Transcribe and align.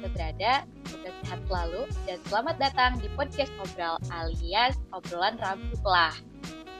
Anda 0.00 0.16
berada, 0.16 0.52
semoga 0.88 1.10
sehat 1.20 1.40
selalu, 1.44 1.82
dan 2.08 2.18
selamat 2.24 2.56
datang 2.56 2.92
di 3.04 3.08
podcast 3.20 3.52
Ngobrol 3.60 4.00
alias 4.08 4.72
obrolan 4.96 5.36
Rabu 5.36 5.76
lah. 5.84 6.16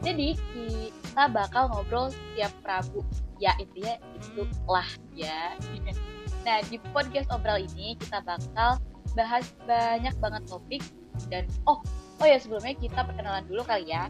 Jadi 0.00 0.40
kita 0.56 1.28
bakal 1.28 1.68
ngobrol 1.68 2.08
setiap 2.08 2.48
Rabu, 2.64 3.04
ya 3.36 3.52
intinya 3.60 4.00
itu 4.16 4.48
lah 4.64 4.88
ya. 5.12 5.52
Nah 6.48 6.64
di 6.64 6.80
podcast 6.96 7.28
obrol 7.28 7.60
ini 7.60 7.92
kita 8.00 8.24
bakal 8.24 8.80
bahas 9.12 9.52
banyak 9.68 10.16
banget 10.16 10.42
topik 10.48 10.80
dan 11.28 11.44
oh 11.68 11.76
oh 12.24 12.24
ya 12.24 12.40
sebelumnya 12.40 12.72
kita 12.72 13.04
perkenalan 13.04 13.44
dulu 13.44 13.60
kali 13.68 13.92
ya. 13.92 14.08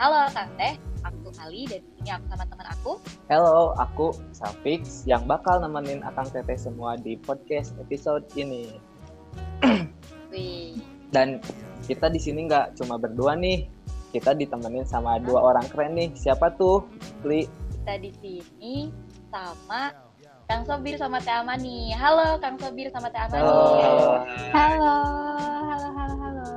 Halo 0.00 0.24
Tante, 0.32 0.80
aku 1.04 1.36
Ali 1.36 1.68
dan 1.68 1.84
di 1.84 1.90
sini 2.00 2.16
aku 2.16 2.24
sama 2.32 2.47
teman 2.58 2.74
aku. 2.74 2.92
Halo, 3.30 3.70
aku 3.78 4.10
Safix 4.34 5.06
yang 5.06 5.30
bakal 5.30 5.62
nemenin 5.62 6.02
Akang 6.02 6.26
Teteh 6.26 6.58
semua 6.58 6.98
di 6.98 7.14
podcast 7.14 7.70
episode 7.78 8.26
ini. 8.34 8.74
Wih, 10.34 10.82
Dan 11.14 11.38
kita 11.86 12.10
di 12.10 12.18
sini 12.18 12.50
nggak 12.50 12.74
cuma 12.74 12.98
berdua 12.98 13.38
nih, 13.38 13.70
kita 14.10 14.34
ditemenin 14.34 14.82
sama 14.82 15.22
dua 15.22 15.54
orang 15.54 15.70
keren 15.70 15.94
nih. 15.94 16.10
Siapa 16.18 16.50
tuh? 16.58 16.82
Li. 17.22 17.46
kita 17.78 17.94
di 18.02 18.10
sini 18.18 18.74
sama 19.30 19.94
Kang 20.50 20.66
Sobir 20.66 20.98
sama 20.98 21.22
Teh 21.22 21.38
Amani. 21.38 21.94
Halo 21.94 22.42
Kang 22.42 22.58
Sobir 22.58 22.90
sama 22.90 23.06
Teh 23.06 23.22
Amani. 23.22 23.46
Halo. 23.46 24.10
Halo, 24.50 24.96
halo, 25.62 25.88
halo, 25.94 26.14
halo. 26.18 26.48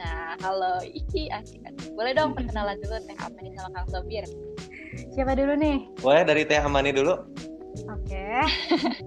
Nah, 0.00 0.40
halo. 0.40 0.72
Asik 0.80 1.28
asik. 1.36 1.60
Boleh 1.92 2.16
dong 2.16 2.32
perkenalan 2.32 2.80
dulu 2.80 2.96
Teh 3.04 3.18
Amani 3.20 3.52
sama 3.54 3.68
Kang 3.76 3.86
Sobir. 3.92 4.24
Siapa 4.90 5.38
dulu 5.38 5.54
nih? 5.54 5.86
Boleh 6.02 6.22
dari 6.26 6.42
Teh 6.42 6.58
Amani 6.58 6.90
dulu? 6.90 7.14
Oke. 7.86 8.26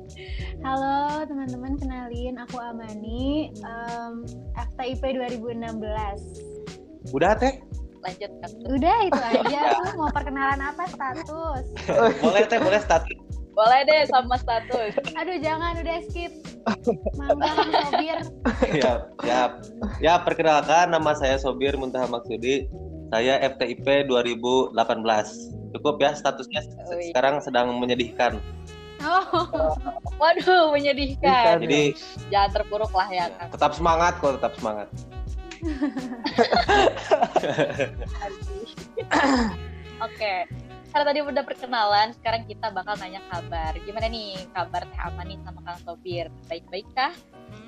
halo 0.66 1.28
teman-teman, 1.28 1.76
kenalin 1.76 2.40
aku 2.40 2.56
Amani, 2.56 3.52
um, 3.68 4.24
FTIP 4.56 5.20
2016. 5.20 7.12
Udah 7.12 7.36
Teh? 7.36 7.60
Lanjut. 8.00 8.32
Udah 8.72 8.98
itu 9.08 9.22
aja. 9.36 9.62
Lu 9.84 10.08
mau 10.08 10.12
perkenalan 10.12 10.64
apa 10.64 10.88
status? 10.88 11.66
Boleh 12.24 12.44
Teh, 12.48 12.60
boleh 12.64 12.80
status. 12.80 13.20
Boleh 13.54 13.86
deh 13.86 14.10
sama 14.10 14.34
status. 14.42 14.98
Aduh 15.14 15.38
jangan, 15.38 15.78
udah 15.78 16.02
skip. 16.10 16.34
Mangga 17.14 17.54
Sobir. 17.86 18.18
ya, 18.74 19.06
ya. 19.22 19.42
Ya, 20.02 20.14
perkenalkan 20.26 20.90
nama 20.90 21.14
saya 21.14 21.38
Sobir 21.38 21.78
Muntaha 21.78 22.10
Maksudi. 22.10 22.66
Saya 23.14 23.38
FTIP 23.46 24.10
2018. 24.10 24.74
Cukup 25.74 25.98
ya 26.00 26.14
statusnya 26.14 26.62
se- 26.62 26.78
Wih. 26.94 27.10
sekarang 27.12 27.42
sedang 27.42 27.74
menyedihkan. 27.76 28.38
Oh, 29.04 29.76
Waduh, 30.22 30.72
menyedihkan. 30.72 31.60
Jadi 31.60 31.98
Jangan 32.30 32.50
terpuruk 32.56 32.94
lah 32.94 33.10
ya 33.10 33.26
Kang. 33.36 33.50
tetap 33.52 33.72
semangat 33.76 34.14
kok, 34.22 34.38
tetap 34.40 34.54
semangat. 34.56 34.88
Oke. 40.00 40.34
Karena 40.94 41.10
tadi 41.10 41.20
udah 41.26 41.42
perkenalan, 41.42 42.14
sekarang 42.14 42.46
kita 42.46 42.70
bakal 42.70 42.94
nanya 43.02 43.18
kabar. 43.28 43.74
Gimana 43.82 44.06
nih 44.06 44.38
kabar 44.54 44.86
Teh 44.86 45.00
Amani 45.02 45.42
sama 45.42 45.60
Kang 45.66 45.82
Sobir? 45.82 46.30
Baik-baik 46.48 46.86
kah? 46.94 47.12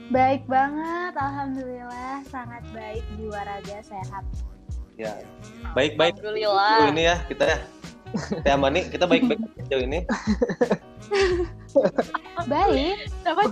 baik 0.05 0.45
banget. 0.45 1.17
Alhamdulillah, 1.17 2.21
sangat 2.29 2.61
baik. 2.69 3.01
Jiwa 3.17 3.41
raga 3.41 3.81
sehat. 3.81 4.21
Ya. 4.93 5.17
Baik-baik 5.73 6.21
Alhamdulillah. 6.21 6.93
ini 6.93 7.09
ya 7.09 7.17
kita 7.25 7.43
ya. 7.49 7.57
Teh 8.15 8.51
Amani, 8.51 8.87
kita 8.87 9.05
baik-baik 9.05 9.39
sejauh 9.59 9.83
ini. 9.83 9.99
Baik. 12.47 13.11
Kenapa 13.21 13.43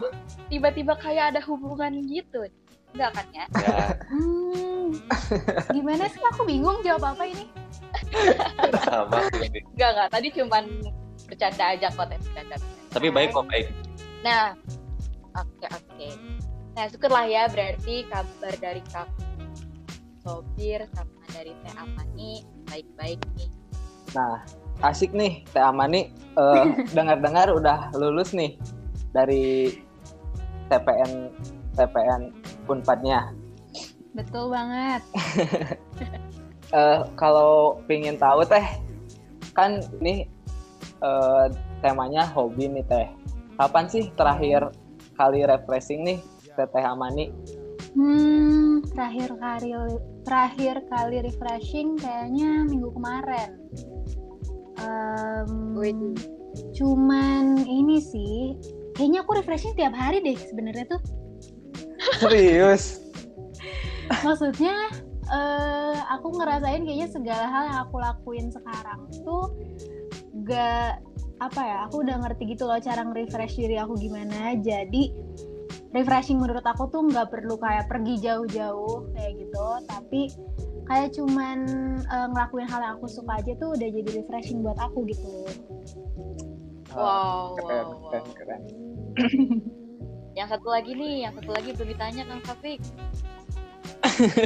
tiba-tiba 0.47 0.93
kayak 0.97 1.35
ada 1.35 1.41
hubungan 1.43 1.91
gitu? 2.07 2.47
Enggak 2.93 3.09
kan 3.17 3.25
ya? 3.33 3.45
Ya, 3.57 3.77
Hmm, 4.13 4.93
gimana 5.73 6.05
sih? 6.07 6.21
Aku 6.33 6.45
bingung 6.45 6.77
jawab 6.85 7.17
apa 7.17 7.25
ini. 7.25 7.49
sama. 8.85 9.25
Enggak, 9.73 9.89
enggak. 9.97 10.07
Tadi 10.13 10.27
cuman 10.37 10.63
bercanda 11.25 11.65
aja 11.73 11.87
kok, 11.89 12.05
Teh. 12.05 12.19
Bercanda. 12.21 12.55
Tapi 12.93 13.07
baik 13.09 13.33
kok, 13.33 13.45
baik. 13.49 13.67
Nah, 14.21 14.53
oke 15.33 15.65
oke. 15.67 16.07
Nah, 16.73 16.85
syukurlah 16.89 17.25
ya 17.25 17.49
berarti 17.49 18.05
kabar 18.09 18.53
dari 18.61 18.81
Kak 18.93 19.09
Sobir 20.21 20.85
sama 20.93 21.25
dari 21.33 21.53
Teh 21.65 21.73
Amani 21.75 22.45
baik-baik 22.69 23.19
nih. 23.35 23.49
Nah, 24.13 24.45
asik 24.85 25.13
nih 25.13 25.41
Teh 25.51 25.61
Amani. 25.61 26.09
Eh, 26.33 26.65
dengar-dengar 26.97 27.53
udah 27.53 27.93
lulus 27.97 28.33
nih 28.33 28.57
dari 29.13 29.77
TPN 30.69 31.29
TPN 31.77 32.33
Unpadnya. 32.69 33.33
Betul 34.13 34.53
banget. 34.53 35.01
Eh, 36.73 37.05
kalau 37.13 37.77
pingin 37.85 38.17
tahu 38.17 38.41
teh, 38.49 38.65
kan 39.53 39.77
ini 40.01 40.25
eh, 41.05 41.45
temanya 41.85 42.25
hobi 42.33 42.65
nih 42.65 42.81
teh. 42.89 43.05
Kapan 43.61 43.85
sih 43.85 44.09
terakhir 44.17 44.73
kali 45.13 45.45
refreshing 45.45 46.01
nih 46.01 46.19
Teteh 46.57 46.81
Amani? 46.81 47.29
Hmm, 47.93 48.81
terakhir 48.89 49.37
kali 49.37 49.69
terakhir 50.25 50.75
kali 50.89 51.17
refreshing 51.21 51.93
kayaknya 51.93 52.65
minggu 52.65 52.89
kemarin. 52.89 53.49
Widih. 55.77 56.15
cuman 56.77 57.65
ini 57.65 57.97
sih, 57.97 58.53
kayaknya 58.93 59.25
aku 59.25 59.41
refreshing 59.41 59.73
tiap 59.73 59.93
hari 59.97 60.21
deh 60.21 60.37
sebenarnya 60.37 60.85
tuh. 60.85 61.01
Serius? 62.21 63.01
Maksudnya 64.25 64.75
eh 65.33 65.97
aku 66.13 66.35
ngerasain 66.37 66.85
kayaknya 66.85 67.09
segala 67.09 67.45
hal 67.49 67.63
yang 67.73 67.79
aku 67.89 67.95
lakuin 67.97 68.47
sekarang 68.53 69.01
tuh 69.25 69.49
gak 70.45 71.01
apa 71.41 71.61
ya, 71.61 71.77
aku 71.89 72.05
udah 72.05 72.21
ngerti 72.21 72.53
gitu 72.53 72.69
loh 72.69 72.77
cara 72.77 73.01
nge-refresh 73.01 73.57
diri 73.57 73.81
aku 73.81 73.97
gimana. 73.97 74.53
Jadi 74.61 75.09
refreshing 75.91 76.37
menurut 76.37 76.63
aku 76.63 76.89
tuh 76.93 77.05
nggak 77.09 77.33
perlu 77.33 77.57
kayak 77.57 77.89
pergi 77.89 78.21
jauh-jauh 78.21 79.09
kayak 79.17 79.41
gitu, 79.41 79.67
tapi 79.89 80.21
kayak 80.89 81.09
cuman 81.15 81.59
eh, 82.01 82.27
ngelakuin 82.33 82.67
hal 82.67 82.81
yang 82.83 82.93
aku 82.99 83.07
suka 83.07 83.39
aja 83.39 83.53
tuh 83.59 83.69
udah 83.75 83.87
jadi 83.87 84.09
refreshing 84.23 84.63
buat 84.65 84.79
aku 84.79 85.05
gitu. 85.07 85.47
Wow, 86.93 87.57
keren, 87.57 87.85
wow, 87.89 88.09
keren, 88.11 88.23
wow. 88.23 88.35
keren. 88.37 88.61
Yang 90.33 90.57
satu 90.57 90.65
lagi 90.65 90.97
nih, 90.97 91.29
yang 91.29 91.33
satu 91.37 91.53
lagi 91.53 91.77
belum 91.77 91.93
ditanya 91.93 92.25
Kang 92.25 92.41
Safik. 92.41 92.81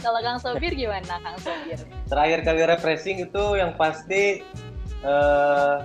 Kalau 0.00 0.24
Kang 0.24 0.40
Sobir 0.40 0.72
gimana 0.72 1.20
Kang 1.20 1.36
Sobir? 1.36 1.76
terakhir 2.08 2.40
kali 2.42 2.64
refreshing 2.64 3.20
itu 3.20 3.44
yang 3.60 3.76
pasti 3.76 4.40
eh, 5.04 5.76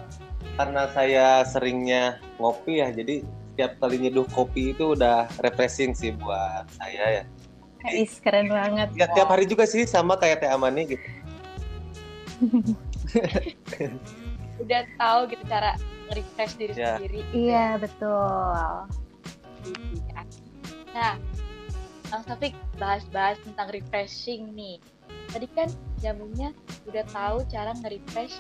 karena 0.56 0.84
saya 0.96 1.44
seringnya 1.44 2.24
ngopi 2.40 2.80
ya 2.80 2.96
jadi 2.96 3.28
setiap 3.54 3.78
kali 3.84 4.02
nyeduh 4.02 4.26
kopi 4.34 4.74
itu 4.74 4.98
udah 4.98 5.30
refreshing 5.44 5.94
sih 5.94 6.16
buat 6.16 6.66
saya 6.80 7.22
ya 7.22 7.24
Is 7.92 8.20
keren 8.20 8.48
banget. 8.48 8.90
ya 8.96 9.08
tiap 9.10 9.28
hari 9.28 9.44
juga 9.44 9.64
sih 9.64 9.84
sama 9.84 10.16
kayak 10.16 10.40
Teh 10.40 10.50
Amani 10.50 10.88
gitu 10.90 11.08
Udah 14.60 14.82
tahu 14.96 15.20
gitu 15.28 15.44
cara 15.46 15.76
nge-refresh 16.08 16.54
diri 16.56 16.74
Ya. 16.74 16.96
sendiri. 16.96 17.20
Iya 17.32 17.66
betul. 17.80 18.58
Nah, 20.94 21.14
Kang 22.06 22.24
Safik 22.24 22.54
bahas-bahas 22.78 23.40
tentang 23.42 23.72
refreshing 23.72 24.54
nih. 24.54 24.78
Tadi 25.32 25.48
kan 25.52 25.68
nyambungnya 26.00 26.54
udah 26.86 27.04
tahu 27.10 27.42
cara 27.50 27.74
nge-refresh 27.74 28.36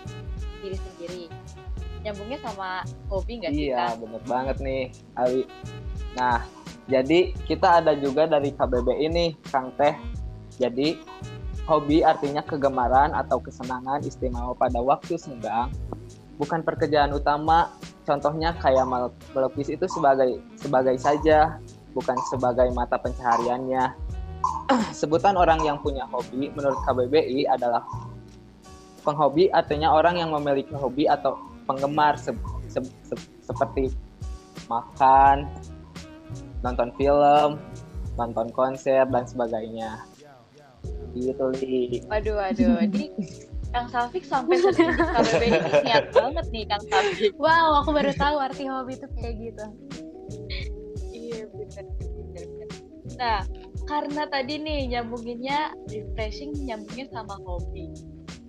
diri 0.61 0.77
sendiri. 0.77 1.25
Nyambungnya 2.03 2.39
sama 2.43 2.83
hobi 3.07 3.39
nggak 3.39 3.51
sih 3.55 3.71
Iya, 3.71 3.95
bener 3.95 4.21
banget 4.27 4.57
nih, 4.59 4.91
Ali. 5.15 5.47
Nah, 6.19 6.43
jadi 6.91 7.31
kita 7.47 7.79
ada 7.79 7.95
juga 7.95 8.27
dari 8.27 8.51
KBB 8.51 8.87
ini, 9.07 9.39
Kang 9.47 9.71
Teh. 9.79 9.95
Jadi, 10.59 10.99
hobi 11.63 12.03
artinya 12.03 12.43
kegemaran 12.43 13.15
atau 13.15 13.39
kesenangan 13.39 14.03
istimewa 14.03 14.51
pada 14.51 14.83
waktu 14.83 15.15
senggang, 15.15 15.71
bukan 16.35 16.59
pekerjaan 16.61 17.15
utama. 17.15 17.71
Contohnya 18.03 18.51
kayak 18.59 18.83
mel- 18.83 19.15
melukis 19.31 19.71
itu 19.71 19.87
sebagai 19.87 20.43
sebagai 20.59 20.99
saja, 20.99 21.55
bukan 21.95 22.19
sebagai 22.27 22.67
mata 22.75 22.99
pencahariannya. 22.99 23.95
Sebutan 24.91 25.39
orang 25.39 25.63
yang 25.63 25.79
punya 25.79 26.03
hobi 26.11 26.51
menurut 26.51 26.75
KBBI 26.83 27.47
adalah 27.47 27.87
penghobi 29.07 29.47
artinya 29.51 29.95
orang 29.95 30.19
yang 30.19 30.35
memiliki 30.35 30.75
hobi 30.75 31.07
atau 31.07 31.39
penggemar 31.65 32.15
se- 32.19 32.35
se- 32.69 32.95
se- 33.07 33.29
seperti 33.43 33.93
makan, 34.67 35.47
nonton 36.63 36.89
film, 36.95 37.59
nonton 38.15 38.47
konser 38.55 39.03
dan 39.09 39.23
sebagainya. 39.27 40.03
Gitu 41.13 41.45
li. 41.61 42.01
Waduh, 42.09 42.35
waduh. 42.39 42.81
Ini 42.83 43.05
Kang 43.73 43.89
Safik 43.89 44.21
sampai 44.21 44.61
sedikit 44.61 45.01
KBB 45.01 45.41
ini 45.49 45.71
niat 45.81 46.05
banget 46.13 46.45
nih 46.53 46.63
Kang 46.69 46.83
Safik. 46.89 47.33
Wow, 47.41 47.81
aku 47.81 47.89
baru 47.89 48.13
tahu 48.13 48.35
arti 48.37 48.69
hobi 48.69 48.93
itu 48.97 49.07
kayak 49.17 49.35
gitu. 49.41 49.65
Iya 51.09 51.41
benar. 51.49 51.85
Nah, 53.17 53.39
karena 53.85 54.23
tadi 54.29 54.57
nih 54.61 54.79
nyambunginnya 54.93 55.73
refreshing 55.89 56.53
nyambungnya 56.65 57.05
sama 57.13 57.37
hobi. 57.45 57.89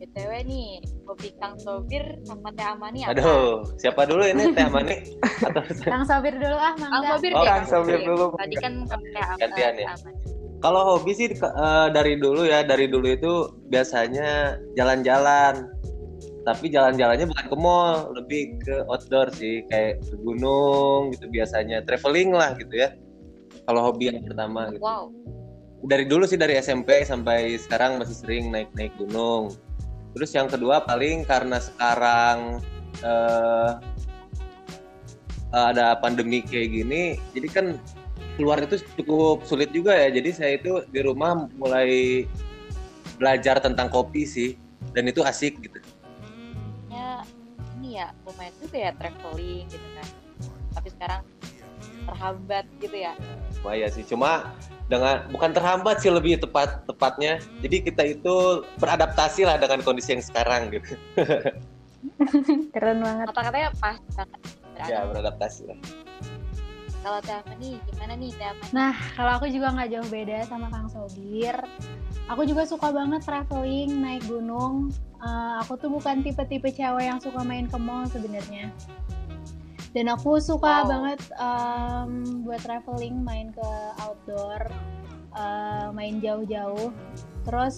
BTW 0.05 0.33
nih, 0.45 0.69
hobi 1.09 1.33
Kang 1.41 1.57
Sobir 1.57 2.05
sama 2.29 2.53
Teh 2.53 2.61
Amani 2.61 3.09
apa? 3.09 3.17
Aduh, 3.17 3.65
siapa 3.81 4.05
dulu 4.05 4.21
ini 4.29 4.53
Teh 4.53 4.69
Amani? 4.69 5.17
Atau 5.41 5.65
Kang 5.97 6.05
Sobir 6.05 6.37
dulu 6.37 6.57
ah, 6.61 6.77
Kang 6.77 6.93
mangga. 6.93 7.17
Sobir 7.17 7.33
Oh. 7.33 7.41
Kang 7.41 7.65
Sobir 7.65 7.99
dulu. 8.05 8.37
Tadi 8.37 8.57
kan 8.61 8.73
Teh 8.85 9.25
Am- 9.25 9.41
Gantian 9.41 9.75
ya? 9.81 9.89
Amani. 9.97 10.21
Kalau 10.61 10.81
hobi 10.97 11.13
sih 11.17 11.29
eh, 11.33 11.89
dari 11.89 12.21
dulu 12.21 12.45
ya, 12.45 12.61
dari 12.61 12.85
dulu 12.85 13.09
itu 13.09 13.33
biasanya 13.73 14.61
jalan-jalan. 14.77 15.73
Tapi 16.45 16.69
jalan-jalannya 16.69 17.25
bukan 17.25 17.47
ke 17.49 17.57
mall, 17.57 18.13
lebih 18.13 18.61
ke 18.61 18.85
outdoor 18.85 19.33
sih, 19.33 19.65
kayak 19.73 20.05
ke 20.05 20.17
gunung 20.21 21.09
gitu 21.17 21.33
biasanya, 21.33 21.81
traveling 21.89 22.37
lah 22.37 22.53
gitu 22.61 22.85
ya. 22.85 22.93
Kalau 23.65 23.81
hobi 23.81 24.13
yang 24.13 24.21
pertama 24.29 24.69
gitu. 24.69 24.85
Wow. 24.85 25.09
Dari 25.89 26.05
dulu 26.05 26.29
sih 26.29 26.37
dari 26.37 26.61
SMP 26.61 27.01
sampai 27.09 27.57
sekarang 27.57 27.97
masih 27.97 28.17
sering 28.17 28.53
naik-naik 28.53 28.93
gunung. 29.01 29.57
Terus 30.15 30.31
yang 30.31 30.47
kedua 30.47 30.87
paling 30.87 31.27
karena 31.27 31.59
sekarang 31.59 32.63
eh, 33.03 33.71
ada 35.55 35.99
pandemi 35.99 36.43
kayak 36.43 36.71
gini, 36.71 37.03
jadi 37.31 37.49
kan 37.51 37.67
keluar 38.35 38.59
itu 38.59 38.83
cukup 38.99 39.47
sulit 39.47 39.71
juga 39.71 39.95
ya. 39.95 40.11
Jadi 40.11 40.31
saya 40.35 40.53
itu 40.59 40.83
di 40.91 41.01
rumah 41.03 41.47
mulai 41.55 42.27
belajar 43.19 43.63
tentang 43.63 43.87
kopi 43.91 44.27
sih, 44.27 44.59
dan 44.95 45.07
itu 45.07 45.23
asik 45.23 45.59
gitu. 45.63 45.79
Ya, 46.91 47.23
ini 47.79 48.03
ya 48.03 48.11
lumayan 48.27 48.55
juga 48.59 48.77
ya 48.79 48.91
traveling 48.99 49.67
gitu 49.71 49.89
kan. 49.95 50.09
Tapi 50.75 50.89
sekarang 50.91 51.21
terhambat 52.07 52.65
gitu 52.83 52.97
ya. 52.99 53.13
Lumayan 53.63 53.91
sih, 53.95 54.03
cuma 54.03 54.51
dengan 54.89 55.25
bukan 55.33 55.51
terhambat 55.57 56.05
sih 56.05 56.13
lebih 56.13 56.41
tepat 56.41 56.85
tepatnya. 56.85 57.41
Jadi 57.65 57.77
kita 57.89 58.03
itu 58.05 58.65
beradaptasi 58.77 59.49
lah 59.49 59.57
dengan 59.57 59.81
kondisi 59.81 60.13
yang 60.13 60.25
sekarang 60.25 60.73
gitu. 60.73 60.95
Keren 62.75 63.01
banget. 63.01 63.27
Kata-katanya 63.33 63.71
pas 63.81 63.99
banget. 64.13 64.41
Ya 64.91 65.07
beradaptasi 65.09 65.63
lah. 65.71 65.79
Kalau 67.05 67.21
Teh 67.21 67.37
Amani 67.37 67.77
gimana 67.93 68.17
nih 68.17 68.33
Teh? 68.33 68.49
Nah, 68.73 68.97
kalau 69.13 69.37
aku 69.37 69.45
juga 69.53 69.77
nggak 69.77 69.93
jauh 69.93 70.09
beda 70.09 70.49
sama 70.49 70.73
Kang 70.73 70.89
Sobir. 70.89 71.53
Aku 72.33 72.49
juga 72.49 72.65
suka 72.65 72.89
banget 72.89 73.21
traveling, 73.29 74.01
naik 74.01 74.25
gunung. 74.25 74.89
Eh, 75.21 75.53
aku 75.61 75.77
tuh 75.77 75.93
bukan 75.93 76.25
tipe-tipe 76.25 76.73
cewek 76.73 77.05
yang 77.05 77.21
suka 77.21 77.45
main 77.45 77.69
ke 77.69 77.77
mall 77.77 78.09
sebenarnya. 78.09 78.73
Dan 79.95 80.11
aku 80.11 80.43
suka 80.43 80.83
Wow. 80.83 80.91
banget 80.91 81.21
em, 81.39 82.11
buat 82.43 82.61
traveling, 82.61 83.23
main 83.23 83.55
ke 83.55 83.71
outdoor, 84.03 84.67
eh, 85.33 85.89
main 85.95 86.19
jauh-jauh. 86.19 86.91
Terus 87.47 87.77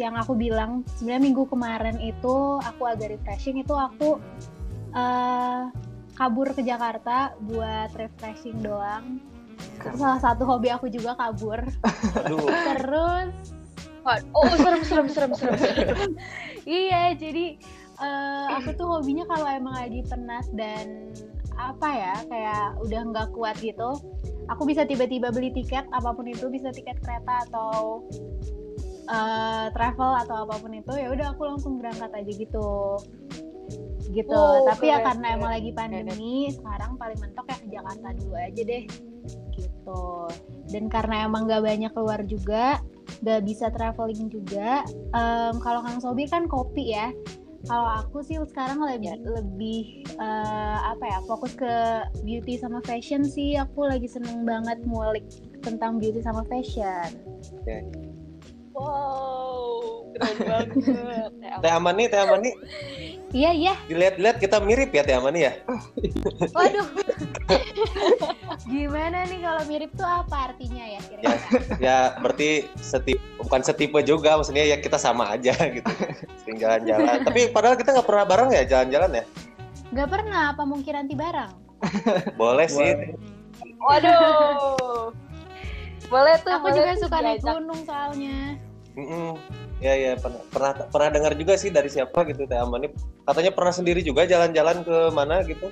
yang 0.00 0.16
aku 0.16 0.32
bilang 0.32 0.80
sebenarnya 0.96 1.28
minggu 1.28 1.44
kemarin 1.44 2.00
itu 2.00 2.36
aku 2.64 2.82
agak 2.88 3.12
refreshing 3.12 3.60
itu 3.60 3.76
aku 3.76 4.16
eh, 4.96 5.62
kabur 6.16 6.48
ke 6.50 6.64
Jakarta 6.64 7.36
buat 7.44 7.92
refreshing 7.92 8.64
doang. 8.64 9.20
Itu 9.84 9.96
salah 10.00 10.20
satu 10.20 10.48
hobi 10.48 10.72
aku 10.72 10.88
juga 10.88 11.12
kabur. 11.12 11.60
Aduh, 12.24 12.48
Terus 12.72 13.28
Oh, 14.32 14.48
serem 14.56 14.80
serem 14.80 15.06
serem 15.12 15.32
serem. 15.36 15.56
serem. 15.60 15.98
iya 16.64 17.12
jadi 17.12 17.60
eh, 18.00 18.46
aku 18.56 18.70
tuh 18.74 18.86
hobinya 18.88 19.24
kalau 19.28 19.46
emang 19.48 19.76
lagi 19.76 20.00
penat 20.08 20.48
dan 20.56 21.12
apa 21.60 21.88
ya 21.92 22.14
kayak 22.26 22.66
udah 22.80 23.00
nggak 23.12 23.28
kuat 23.36 23.56
gitu 23.60 24.00
aku 24.48 24.66
bisa 24.66 24.88
tiba-tiba 24.88 25.30
beli 25.30 25.52
tiket 25.52 25.84
apa 25.94 26.10
pun 26.10 26.26
itu 26.26 26.48
bisa 26.48 26.74
tiket 26.74 26.98
kereta 27.04 27.46
atau 27.50 28.02
eh, 29.10 29.66
travel 29.74 30.12
atau 30.26 30.36
apa 30.48 30.54
pun 30.58 30.72
itu 30.74 30.92
ya 30.98 31.08
udah 31.10 31.26
aku 31.34 31.42
langsung 31.46 31.78
berangkat 31.78 32.10
aja 32.14 32.32
gitu. 32.32 32.98
Gitu. 34.10 34.34
Oh, 34.34 34.66
tapi 34.66 34.90
ya 34.90 34.98
keren, 34.98 35.06
karena 35.06 35.28
keren, 35.30 35.38
emang 35.38 35.50
lagi 35.54 35.70
pandemi 35.70 36.50
sekarang 36.50 36.98
paling 36.98 37.18
mentok 37.22 37.46
ya 37.46 37.56
ke 37.62 37.66
Jakarta 37.70 38.08
dulu 38.18 38.34
aja 38.34 38.62
deh. 38.66 38.84
Gitu. 39.54 40.02
Dan 40.74 40.84
karena 40.90 41.30
emang 41.30 41.46
nggak 41.46 41.62
banyak 41.62 41.92
keluar 41.94 42.20
juga 42.26 42.82
nggak 43.20 43.42
bisa 43.44 43.68
traveling 43.74 44.32
juga 44.32 44.86
Em, 45.12 45.54
kalau 45.60 45.84
Kang 45.84 46.00
Sobi 46.00 46.24
kan 46.24 46.48
kopi 46.48 46.94
ya 46.94 47.12
kalau 47.68 48.00
aku 48.00 48.24
sih 48.24 48.40
sekarang 48.48 48.80
lebih 48.80 49.20
lebih 49.24 49.80
eh, 50.16 50.78
apa 50.80 51.04
ya 51.04 51.18
fokus 51.28 51.52
ke 51.52 52.04
beauty 52.24 52.56
sama 52.56 52.80
fashion 52.88 53.20
sih. 53.24 53.60
Aku 53.60 53.84
lagi 53.84 54.08
seneng 54.08 54.48
banget 54.48 54.80
ngulik 54.88 55.24
tentang 55.60 56.00
beauty 56.00 56.24
sama 56.24 56.40
fashion 56.48 57.12
Wow, 58.80 60.08
keren 60.16 60.36
banget. 60.48 61.30
Teh 61.60 61.70
Amani. 61.70 62.04
Teh 62.08 62.16
Amani, 62.16 62.50
iya 63.36 63.52
iya 63.52 63.74
dilihat-lihat 63.86 64.40
kita 64.40 64.56
mirip 64.64 64.88
ya 64.90 65.04
Teh 65.04 65.12
Amani 65.12 65.44
ya. 65.44 65.52
waduh 66.56 66.88
gimana 68.64 69.26
nih 69.26 69.42
kalau 69.42 69.62
mirip 69.66 69.90
tuh 69.92 70.06
apa 70.06 70.50
artinya 70.52 70.84
ya 70.86 71.00
kira-kira 71.04 71.36
Ya 71.82 71.96
berarti 72.22 72.70
setipe, 72.78 73.20
bukan 73.36 73.60
setipe 73.60 73.98
juga, 74.00 74.38
maksudnya 74.38 74.64
ya 74.64 74.76
kita 74.78 74.96
sama 74.96 75.34
aja 75.36 75.52
gitu. 75.76 75.90
Sering 76.40 76.56
jalan-jalan. 76.56 77.20
Tapi 77.26 77.50
padahal 77.52 77.76
kita 77.76 77.92
nggak 77.92 78.08
pernah 78.08 78.24
bareng 78.24 78.50
ya 78.54 78.62
jalan-jalan 78.64 79.20
ya. 79.20 79.24
nggak 79.90 80.06
pernah 80.06 80.54
apa 80.54 80.62
mungkin 80.62 80.94
anti 81.02 81.18
barang 81.18 81.50
Boleh 82.38 82.70
sih. 82.70 82.78
Boleh. 82.94 83.10
Waduh. 83.82 85.10
Boleh 86.06 86.34
tuh. 86.42 86.52
aku 86.54 86.66
boleh 86.70 86.74
juga 86.78 86.90
tuh 86.94 87.02
suka 87.06 87.18
naik 87.18 87.42
gunung 87.42 87.80
soalnya 87.82 88.38
Mm-mm. 88.98 89.38
Ya 89.80 89.94
ya 89.96 90.12
pernah 90.18 90.42
pernah 90.50 90.72
pernah 90.90 91.08
dengar 91.14 91.32
juga 91.38 91.54
sih 91.56 91.70
dari 91.72 91.88
siapa 91.88 92.26
gitu 92.28 92.44
Teh 92.44 92.58
Amani. 92.58 92.90
Katanya 93.24 93.52
pernah 93.54 93.72
sendiri 93.72 94.00
juga 94.02 94.26
jalan-jalan 94.26 94.82
ke 94.82 94.96
mana 95.14 95.42
gitu. 95.46 95.70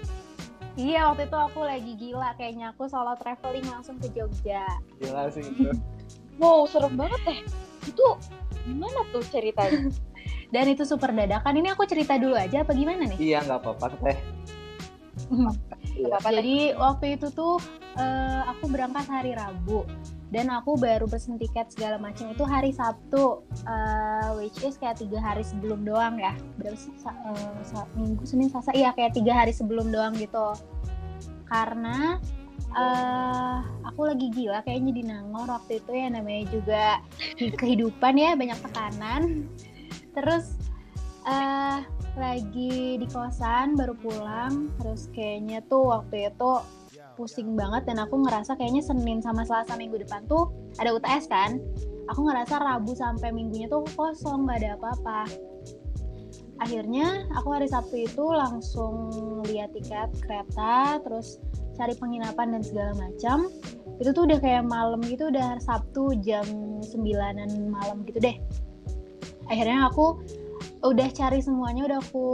iya 0.79 1.11
waktu 1.11 1.27
itu 1.27 1.35
aku 1.35 1.67
lagi 1.67 1.93
gila 1.99 2.39
kayaknya 2.39 2.71
aku 2.71 2.87
solo 2.87 3.19
traveling 3.19 3.67
langsung 3.67 3.99
ke 3.99 4.15
Jogja 4.15 4.63
Gila 5.03 5.27
sih 5.35 5.43
itu. 5.43 5.71
Wow, 6.39 6.71
serem 6.71 6.95
banget 6.95 7.19
teh. 7.27 7.41
Itu 7.91 8.15
gimana 8.63 9.03
tuh 9.11 9.27
ceritanya? 9.27 9.91
dan 10.55 10.65
itu 10.71 10.87
super 10.87 11.11
dadakan 11.11 11.59
ini 11.59 11.69
aku 11.75 11.83
cerita 11.85 12.15
dulu 12.17 12.39
aja 12.39 12.63
apa 12.65 12.73
gimana 12.73 13.05
nih 13.05 13.19
iya 13.21 13.39
nggak 13.45 13.59
apa-apa 13.59 13.87
teh. 14.01 14.19
Iya. 15.99 16.15
Apa-apa? 16.15 16.31
Jadi 16.31 16.57
waktu 16.79 17.07
itu 17.19 17.27
tuh 17.35 17.59
eh, 17.99 18.43
aku 18.47 18.71
berangkat 18.71 19.11
hari 19.11 19.35
Rabu 19.35 19.83
dan 20.29 20.53
aku 20.53 20.77
baru 20.77 21.09
pesen 21.09 21.41
tiket 21.41 21.73
segala 21.73 21.97
macam 21.97 22.29
itu 22.29 22.45
hari 22.45 22.69
Sabtu, 22.69 23.41
eh, 23.65 24.29
which 24.37 24.61
is 24.61 24.77
kayak 24.77 25.01
tiga 25.01 25.17
hari 25.21 25.41
sebelum 25.41 25.89
doang 25.89 26.21
ya. 26.21 26.37
Berapa 26.61 26.77
sih? 26.77 26.93
Sa- 27.01 27.17
sa- 27.65 27.89
minggu, 27.97 28.29
Senin, 28.29 28.53
Selasa, 28.53 28.77
iya 28.77 28.93
kayak 28.93 29.17
tiga 29.17 29.33
hari 29.33 29.57
sebelum 29.57 29.89
doang 29.89 30.13
gitu. 30.21 30.53
Karena 31.49 32.21
eh 32.69 33.59
aku 33.89 34.05
lagi 34.05 34.29
gila 34.29 34.61
kayaknya 34.61 34.93
di 34.93 35.03
Nangor 35.09 35.49
waktu 35.49 35.81
itu 35.81 35.89
ya 35.97 36.13
namanya 36.13 36.45
juga 36.53 36.85
kehidupan 37.57 38.21
ya 38.21 38.37
banyak 38.37 38.61
tekanan. 38.61 39.49
Terus 40.13 40.61
eh 41.25 41.81
lagi 42.19 42.99
di 42.99 43.07
kosan 43.09 43.79
baru 43.79 43.95
pulang 43.95 44.75
terus 44.83 45.07
kayaknya 45.15 45.63
tuh 45.71 45.87
waktu 45.87 46.29
itu 46.29 46.51
pusing 47.19 47.59
banget 47.59 47.91
dan 47.91 47.99
aku 47.99 48.23
ngerasa 48.23 48.55
kayaknya 48.55 48.87
Senin 48.87 49.19
sama 49.19 49.43
Selasa 49.43 49.75
minggu 49.75 49.99
depan 49.99 50.23
tuh 50.31 50.55
ada 50.79 50.95
UTS 50.95 51.27
kan? 51.27 51.59
Aku 52.15 52.23
ngerasa 52.23 52.63
Rabu 52.63 52.95
sampai 52.95 53.35
minggunya 53.35 53.67
tuh 53.67 53.83
kosong 53.99 54.47
nggak 54.47 54.63
ada 54.63 54.71
apa-apa. 54.79 55.27
Akhirnya 56.63 57.27
aku 57.35 57.51
hari 57.51 57.67
Sabtu 57.67 58.07
itu 58.07 58.23
langsung 58.23 59.11
lihat 59.51 59.75
tiket 59.75 60.15
kereta 60.23 61.03
terus 61.03 61.43
cari 61.75 61.99
penginapan 61.99 62.55
dan 62.55 62.63
segala 62.63 62.93
macam. 62.95 63.51
Itu 63.99 64.15
tuh 64.15 64.31
udah 64.31 64.39
kayak 64.39 64.71
malam 64.71 65.03
gitu 65.03 65.35
udah 65.35 65.59
Sabtu 65.59 66.15
jam 66.23 66.47
9an 66.87 67.51
malam 67.75 68.07
gitu 68.07 68.23
deh. 68.23 68.39
Akhirnya 69.51 69.91
aku 69.91 70.23
udah 70.79 71.09
cari 71.11 71.43
semuanya 71.43 71.91
udah 71.91 71.99
aku 71.99 72.27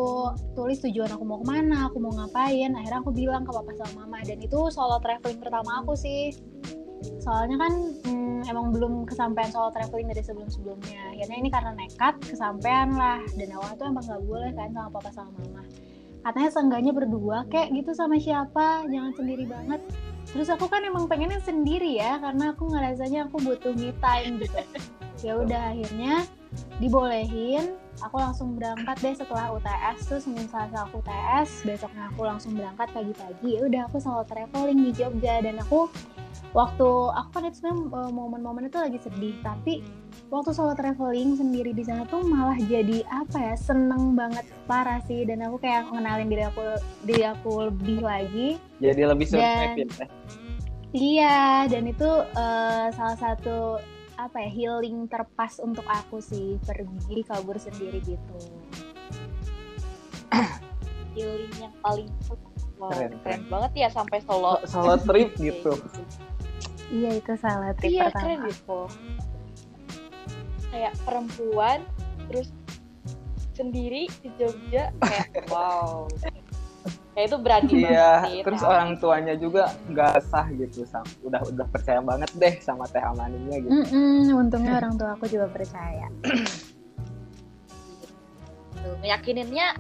tulis 0.53 0.85
tujuan 0.85 1.09
aku 1.09 1.25
mau 1.25 1.41
ke 1.41 1.47
mana 1.49 1.89
aku 1.89 1.97
mau 1.97 2.13
ngapain. 2.13 2.77
Akhirnya 2.77 3.01
aku 3.01 3.13
bilang 3.17 3.49
ke 3.49 3.53
papa 3.53 3.73
sama 3.81 4.05
mama. 4.05 4.21
Dan 4.21 4.41
itu 4.45 4.69
solo 4.69 5.01
traveling 5.01 5.41
pertama 5.41 5.81
aku 5.81 5.97
sih. 5.97 6.37
Soalnya 7.21 7.57
kan 7.61 7.73
hmm, 8.05 8.49
emang 8.49 8.73
belum 8.73 9.09
kesampaian 9.09 9.49
solo 9.49 9.73
traveling 9.73 10.09
dari 10.13 10.25
sebelum 10.25 10.49
sebelumnya 10.49 11.13
akhirnya 11.13 11.37
ini 11.41 11.49
karena 11.49 11.73
nekat 11.73 12.15
kesampaian 12.21 12.93
lah. 12.93 13.21
Dan 13.33 13.49
awalnya 13.57 13.77
tuh 13.81 13.87
emang 13.89 14.05
nggak 14.05 14.23
boleh 14.29 14.51
kan 14.53 14.69
sama 14.77 14.89
papa 14.93 15.11
sama 15.13 15.33
mama. 15.41 15.63
Katanya 16.25 16.51
seenggaknya 16.53 16.93
berdua 16.93 17.45
kayak 17.49 17.73
gitu 17.73 17.97
sama 17.97 18.17
siapa? 18.21 18.85
Jangan 18.89 19.13
sendiri 19.17 19.45
banget. 19.49 19.81
Terus 20.33 20.49
aku 20.49 20.69
kan 20.69 20.81
emang 20.85 21.05
pengennya 21.05 21.41
sendiri 21.41 22.01
ya 22.01 22.17
karena 22.21 22.57
aku 22.57 22.73
ngerasanya 22.73 23.29
aku 23.29 23.41
butuh 23.41 23.73
me 23.73 23.93
time 24.05 24.41
gitu. 24.41 24.61
Ya 25.25 25.41
udah 25.41 25.73
akhirnya 25.73 26.29
dibolehin 26.79 27.77
aku 28.03 28.19
langsung 28.19 28.59
berangkat 28.59 28.97
deh 28.99 29.15
setelah 29.15 29.55
UTS 29.55 30.11
tuh 30.11 30.19
senin 30.19 30.51
selasa 30.51 30.87
aku 30.89 30.99
UTS 30.99 31.63
besoknya 31.63 32.11
aku 32.11 32.27
langsung 32.27 32.53
berangkat 32.59 32.91
pagi-pagi. 32.91 33.49
Ya 33.55 33.61
udah 33.71 33.83
aku 33.87 34.03
solo 34.03 34.23
traveling 34.27 34.83
di 34.83 34.91
Jogja 34.91 35.39
dan 35.45 35.63
aku 35.63 35.87
waktu 36.55 36.89
aku 37.15 37.29
kan 37.35 37.43
itu 37.47 37.63
sebenarnya 37.63 37.83
eh, 37.95 38.11
momen-momen 38.15 38.67
itu 38.71 38.79
lagi 38.79 38.99
sedih 39.03 39.35
tapi 39.43 39.83
waktu 40.31 40.51
solo 40.51 40.75
traveling 40.75 41.39
sendiri 41.39 41.71
di 41.71 41.87
sana 41.87 42.03
tuh 42.11 42.23
malah 42.27 42.59
jadi 42.59 43.07
apa 43.11 43.39
ya 43.39 43.55
seneng 43.55 44.19
banget 44.19 44.43
parah 44.67 44.99
sih. 45.07 45.23
Dan 45.23 45.47
aku 45.47 45.63
kayak 45.63 45.87
ngenalin 45.95 46.27
diri 46.27 46.45
aku 46.51 46.63
diri 47.07 47.25
aku 47.31 47.71
lebih 47.71 48.03
lagi. 48.03 48.49
Jadi 48.83 49.01
lebih 49.07 49.27
Dan- 49.31 49.39
survive 49.39 49.95
ya. 50.03 50.07
iya 50.95 51.39
dan 51.71 51.87
itu 51.87 52.11
eh, 52.35 52.87
salah 52.95 53.19
satu 53.19 53.79
apa 54.15 54.47
ya 54.47 54.51
healing 54.51 55.11
terpas 55.11 55.59
untuk 55.59 55.83
aku 55.85 56.23
sih 56.23 56.59
pergi 56.63 57.27
kabur 57.27 57.59
sendiri 57.59 57.99
gitu. 58.03 58.39
Healing 61.15 61.55
yang 61.63 61.75
paling 61.79 62.11
Wow, 62.75 62.91
Keren, 62.91 63.23
keren, 63.23 63.23
keren. 63.23 63.41
banget 63.47 63.73
ya 63.87 63.89
sampai 63.89 64.19
solo. 64.27 64.59
Solo 64.67 64.99
trip 64.99 65.31
gitu. 65.47 65.79
iya 66.91 67.17
itu 67.17 67.33
salah 67.39 67.71
trip 67.79 67.91
iya 67.91 68.11
pertama. 68.11 68.19
keren 68.19 68.39
gitu. 68.51 68.81
Kayak 70.75 70.93
perempuan 71.07 71.79
terus 72.27 72.51
sendiri 73.55 74.11
di 74.21 74.29
Jogja 74.35 74.91
kayak 74.99 75.31
wow 75.55 76.11
kayak 77.15 77.27
itu 77.31 77.37
berani 77.39 77.71
banget 77.71 77.91
Iya, 77.95 78.11
sih 78.27 78.43
terus 78.43 78.61
Teh 78.61 78.69
orang 78.69 78.91
tuanya 78.99 79.35
juga 79.39 79.63
nggak 79.87 80.15
sah 80.27 80.47
gitu, 80.51 80.83
Sam. 80.83 81.07
udah 81.23 81.41
udah 81.47 81.67
percaya 81.71 82.03
banget 82.03 82.31
deh 82.35 82.55
sama 82.59 82.91
teh 82.91 82.99
amaninya 82.99 83.55
gitu. 83.59 83.71
Mm-mm, 83.71 84.35
untungnya 84.35 84.83
orang 84.83 84.99
tua 84.99 85.15
aku 85.15 85.31
juga 85.31 85.47
percaya 85.47 86.11
Tuh, 88.85 88.95
meyakininnya 89.01 89.79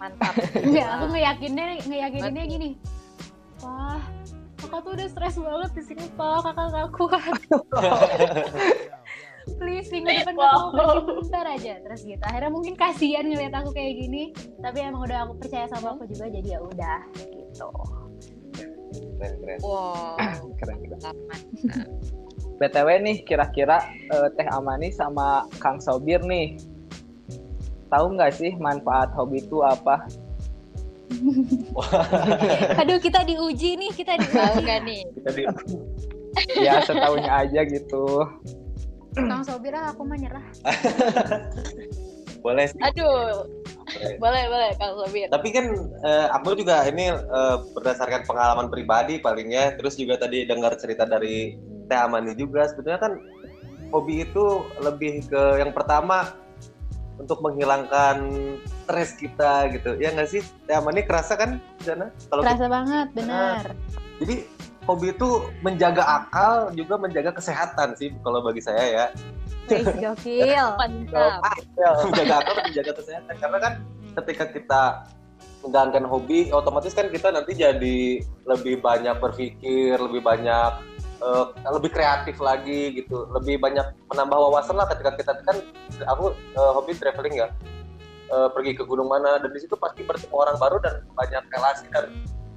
mantap 0.00 0.34
Enggak, 0.58 0.88
aku 0.98 1.04
ngeyakinnya 1.14 1.64
ngeyakininnya 1.86 2.44
gini. 2.50 2.70
Wah, 3.62 4.02
kakak 4.58 4.80
tuh 4.82 4.90
udah 4.98 5.06
stres 5.06 5.38
banget 5.38 5.70
di 5.78 5.82
sini, 5.86 6.04
Pak. 6.18 6.50
Kakak 6.50 6.66
gak 6.74 6.88
kuat. 6.90 7.38
Please, 9.58 9.90
minggu 9.90 10.10
depan 10.12 10.34
Wow. 10.34 10.44
kakak 10.44 10.58
mau 10.58 10.70
pergi 10.70 11.12
bentar 11.18 11.46
aja. 11.46 11.72
Terus 11.82 12.00
gitu. 12.06 12.22
Akhirnya 12.22 12.50
mungkin 12.50 12.74
kasihan 12.78 13.24
ngeliat 13.26 13.54
aku 13.54 13.70
kayak 13.74 13.94
gini. 13.98 14.22
Tapi 14.62 14.78
emang 14.80 15.02
udah 15.02 15.18
aku 15.26 15.34
percaya 15.42 15.66
sama 15.66 15.98
aku 15.98 16.06
juga, 16.06 16.30
jadi 16.30 16.58
ya 16.58 16.60
udah 16.62 16.98
gitu. 17.16 17.68
Keren, 19.18 19.34
keren. 19.40 19.58
wow 19.62 20.18
Keren 20.58 20.78
keren. 20.82 21.00
aman 21.06 21.40
BTW 22.58 22.88
nih, 23.02 23.16
kira-kira 23.26 23.82
eh, 24.10 24.28
teh 24.38 24.46
amani 24.46 24.94
sama 24.94 25.46
Kang 25.58 25.82
Sobir 25.82 26.22
nih, 26.22 26.54
tahu 27.90 28.14
nggak 28.14 28.34
sih 28.34 28.54
manfaat 28.58 29.10
hobi 29.14 29.42
itu 29.42 29.58
apa? 29.62 30.06
Aduh, 32.80 32.98
kita 33.02 33.26
diuji 33.26 33.74
nih, 33.76 33.90
kita 33.90 34.14
tahu 34.16 34.62
diuji. 34.62 34.66
gak 34.66 34.80
nih 34.86 35.02
Kita 35.18 35.30
di 35.34 35.42
Ya 36.64 36.80
setahunya 36.80 37.32
aja 37.44 37.60
gitu. 37.66 38.24
Kang 39.12 39.44
Sobir, 39.44 39.74
ah, 39.76 39.92
aku 39.92 40.02
mah 40.08 40.16
nyerah. 40.16 40.44
boleh 42.42 42.66
sih. 42.66 42.80
aduh 42.82 43.46
Boleh. 43.86 44.16
boleh 44.18 44.42
boleh 44.50 44.70
Kang 44.74 44.98
Sobir 44.98 45.30
Tapi 45.30 45.48
kan 45.54 45.66
eh, 46.02 46.26
aku 46.34 46.58
juga 46.58 46.82
ini 46.90 47.12
eh, 47.14 47.56
berdasarkan 47.76 48.26
pengalaman 48.26 48.66
pribadi 48.72 49.22
palingnya, 49.22 49.78
terus 49.78 49.94
juga 49.94 50.18
tadi 50.18 50.42
dengar 50.48 50.74
cerita 50.80 51.06
dari 51.06 51.54
Teh 51.86 51.98
Amani 51.98 52.32
juga. 52.34 52.66
Sebenarnya 52.66 53.00
kan 53.00 53.12
hobi 53.92 54.24
itu 54.24 54.64
lebih 54.80 55.28
ke 55.28 55.60
yang 55.60 55.70
pertama 55.76 56.32
untuk 57.20 57.38
menghilangkan 57.44 58.26
stres 58.64 59.14
kita 59.20 59.70
gitu. 59.76 59.94
Ya 60.00 60.10
nggak 60.10 60.30
sih? 60.32 60.42
Teh 60.66 60.74
Amani 60.74 61.04
kerasa 61.06 61.36
kan 61.38 61.60
di 61.78 61.84
sana? 61.84 62.10
Kalau 62.32 62.42
Terasa 62.42 62.66
banget, 62.66 63.06
benar. 63.14 63.62
jadi 64.18 64.46
hobi 64.86 65.14
itu 65.14 65.46
menjaga 65.62 66.02
akal 66.02 66.74
juga 66.74 66.98
menjaga 66.98 67.30
kesehatan 67.34 67.94
sih 67.94 68.10
kalau 68.26 68.42
bagi 68.42 68.62
saya 68.62 68.84
ya. 68.86 69.06
Wih, 69.70 69.86
gokil. 69.86 70.66
mantap. 70.80 71.40
Menjaga 72.10 72.34
akal 72.42 72.52
dan 72.58 72.64
menjaga 72.70 72.92
kesehatan. 72.98 73.34
Karena 73.38 73.58
kan 73.62 73.72
ketika 74.22 74.44
kita 74.50 74.82
menjalankan 75.62 76.04
hobi 76.10 76.50
otomatis 76.50 76.90
kan 76.90 77.06
kita 77.06 77.30
nanti 77.30 77.54
jadi 77.54 78.18
lebih 78.50 78.82
banyak 78.82 79.14
berpikir 79.22 79.94
lebih 79.94 80.18
banyak 80.18 80.72
eh, 81.22 81.44
lebih 81.70 81.90
kreatif 81.94 82.42
lagi 82.42 82.98
gitu. 82.98 83.30
Lebih 83.30 83.62
banyak 83.62 83.86
menambah 84.10 84.38
wawasan 84.50 84.74
lah 84.74 84.90
ketika 84.90 85.14
kita 85.14 85.32
kan 85.46 85.56
aku 86.10 86.34
eh, 86.34 86.72
hobi 86.74 86.98
traveling 86.98 87.38
ya. 87.38 87.48
Eh, 88.32 88.48
pergi 88.50 88.72
ke 88.74 88.82
gunung 88.88 89.12
mana 89.12 89.38
dan 89.38 89.52
di 89.52 89.60
situ 89.60 89.76
pasti 89.76 90.02
bertemu 90.02 90.32
orang 90.32 90.56
baru 90.56 90.80
dan 90.80 91.04
banyak 91.12 91.44
relasi 91.52 91.84
dan 91.92 92.08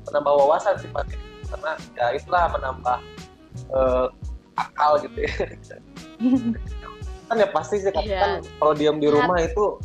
menambah 0.07 0.33
wawasan 0.39 0.79
sih 0.79 0.87
pasti 0.87 1.19
karena 1.47 1.71
ya 1.93 2.05
itulah 2.13 2.43
menambah 2.51 2.97
eh, 3.71 4.05
akal 4.55 4.91
gitu 5.03 5.17
ya. 5.21 5.33
Kan 7.25 7.41
ya 7.41 7.49
pasti 7.49 7.81
sih 7.81 7.89
kan, 7.89 8.05
Iya. 8.05 8.19
kan 8.21 8.31
kalau 8.61 8.73
diam 8.77 9.01
di 9.01 9.09
rumah 9.09 9.41
itu 9.41 9.81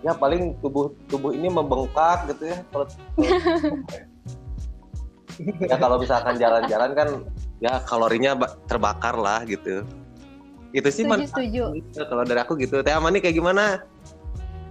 ya 0.00 0.16
paling 0.16 0.56
tubuh 0.64 0.88
tubuh 1.12 1.28
ini 1.28 1.52
membengkak 1.52 2.24
gitu 2.32 2.48
ya. 2.48 2.58
Kalau 2.72 2.84
ya 5.70 5.76
kalau 5.76 5.96
misalkan 6.00 6.40
jalan-jalan 6.40 6.90
kan 6.96 7.08
ya 7.60 7.84
kalorinya 7.84 8.32
ba- 8.32 8.56
terbakar 8.64 9.16
lah 9.16 9.44
gitu. 9.44 9.84
Itu 10.72 10.88
sih 10.88 11.04
Setuju, 11.04 11.10
manfaat 11.10 11.36
setuju. 11.36 11.62
kalau 12.08 12.24
dari 12.24 12.40
aku 12.40 12.52
gitu. 12.56 12.80
Teh 12.80 12.96
Amani 12.96 13.20
kayak 13.20 13.36
gimana 13.36 13.84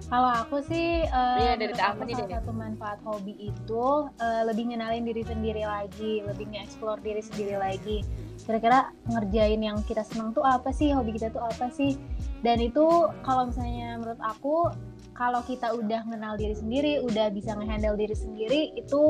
Kalau 0.10 0.30
aku 0.42 0.58
sih, 0.66 1.06
eh, 1.06 1.38
Iya, 1.38 1.54
dari 1.54 1.74
aku 1.78 2.02
salah 2.02 2.26
deh. 2.26 2.42
satu 2.42 2.52
manfaat 2.52 3.00
hobi 3.06 3.38
itu 3.38 3.86
eh, 4.18 4.42
lebih 4.50 4.74
ngenalin 4.74 5.06
diri 5.06 5.22
sendiri 5.22 5.64
lagi, 5.70 6.26
lebih 6.26 6.50
nge-explore 6.50 6.98
diri 7.06 7.22
sendiri 7.22 7.56
lagi. 7.62 8.02
Kira-kira 8.42 8.90
ngerjain 9.06 9.62
yang 9.62 9.78
kita 9.86 10.02
senang 10.02 10.34
tuh 10.34 10.42
apa 10.42 10.74
sih, 10.74 10.90
hobi 10.98 11.14
kita 11.14 11.30
tuh 11.30 11.46
apa 11.46 11.70
sih? 11.70 11.94
Dan 12.42 12.58
itu 12.58 13.06
kalau 13.22 13.54
misalnya 13.54 14.02
menurut 14.02 14.18
aku, 14.26 14.74
kalau 15.14 15.46
kita 15.46 15.78
udah 15.78 16.02
kenal 16.10 16.34
diri 16.42 16.58
sendiri, 16.58 17.06
udah 17.06 17.30
bisa 17.30 17.54
ngehandle 17.54 17.94
diri 17.94 18.18
sendiri, 18.18 18.62
itu 18.74 19.04